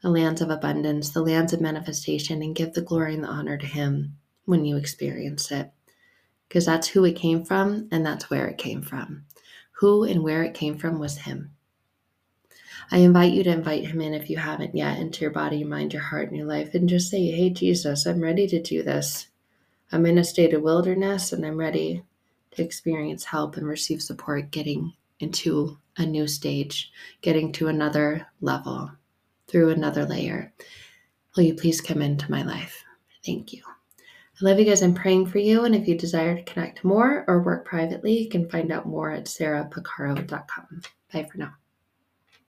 the 0.00 0.10
lands 0.10 0.40
of 0.40 0.50
abundance 0.50 1.10
the 1.10 1.22
lands 1.22 1.52
of 1.52 1.60
manifestation 1.60 2.40
and 2.40 2.54
give 2.54 2.72
the 2.74 2.82
glory 2.82 3.14
and 3.14 3.24
the 3.24 3.28
honor 3.28 3.58
to 3.58 3.66
him 3.66 4.16
when 4.44 4.64
you 4.64 4.76
experience 4.76 5.50
it. 5.50 5.72
Because 6.46 6.66
that's 6.66 6.86
who 6.86 7.04
it 7.04 7.16
came 7.16 7.44
from 7.44 7.88
and 7.90 8.06
that's 8.06 8.30
where 8.30 8.46
it 8.46 8.58
came 8.58 8.82
from 8.82 9.24
who 9.82 10.04
and 10.04 10.22
where 10.22 10.44
it 10.44 10.54
came 10.54 10.78
from 10.78 11.00
was 11.00 11.18
Him. 11.18 11.50
I 12.92 12.98
invite 12.98 13.32
you 13.32 13.42
to 13.42 13.50
invite 13.50 13.84
Him 13.84 14.00
in 14.00 14.14
if 14.14 14.30
you 14.30 14.36
haven't 14.36 14.76
yet 14.76 15.00
into 15.00 15.22
your 15.22 15.32
body, 15.32 15.56
your 15.58 15.68
mind, 15.68 15.92
your 15.92 16.02
heart, 16.02 16.28
and 16.28 16.36
your 16.36 16.46
life, 16.46 16.72
and 16.74 16.88
just 16.88 17.10
say, 17.10 17.32
Hey, 17.32 17.50
Jesus, 17.50 18.06
I'm 18.06 18.20
ready 18.20 18.46
to 18.46 18.62
do 18.62 18.84
this. 18.84 19.26
I'm 19.90 20.06
in 20.06 20.18
a 20.18 20.24
state 20.24 20.54
of 20.54 20.62
wilderness 20.62 21.32
and 21.32 21.44
I'm 21.44 21.56
ready 21.56 22.04
to 22.52 22.62
experience 22.62 23.24
help 23.24 23.56
and 23.56 23.66
receive 23.66 24.00
support 24.00 24.52
getting 24.52 24.92
into 25.18 25.78
a 25.96 26.06
new 26.06 26.28
stage, 26.28 26.92
getting 27.20 27.50
to 27.52 27.66
another 27.66 28.28
level 28.40 28.92
through 29.48 29.70
another 29.70 30.06
layer. 30.06 30.52
will 31.36 31.42
you 31.42 31.54
please 31.54 31.80
come 31.80 32.00
into 32.00 32.30
my 32.30 32.42
life? 32.44 32.84
Thank 33.26 33.52
you. 33.52 33.71
I 34.42 34.44
love 34.44 34.58
you 34.58 34.64
guys. 34.64 34.82
I'm 34.82 34.92
praying 34.92 35.26
for 35.26 35.38
you. 35.38 35.64
And 35.64 35.74
if 35.74 35.86
you 35.86 35.96
desire 35.96 36.34
to 36.34 36.42
connect 36.42 36.82
more 36.82 37.24
or 37.28 37.42
work 37.42 37.64
privately, 37.64 38.18
you 38.18 38.28
can 38.28 38.48
find 38.48 38.72
out 38.72 38.86
more 38.86 39.12
at 39.12 39.26
sarahpacaro.com. 39.26 40.82
Bye 41.12 41.28
for 41.30 41.38
now. 41.38 41.52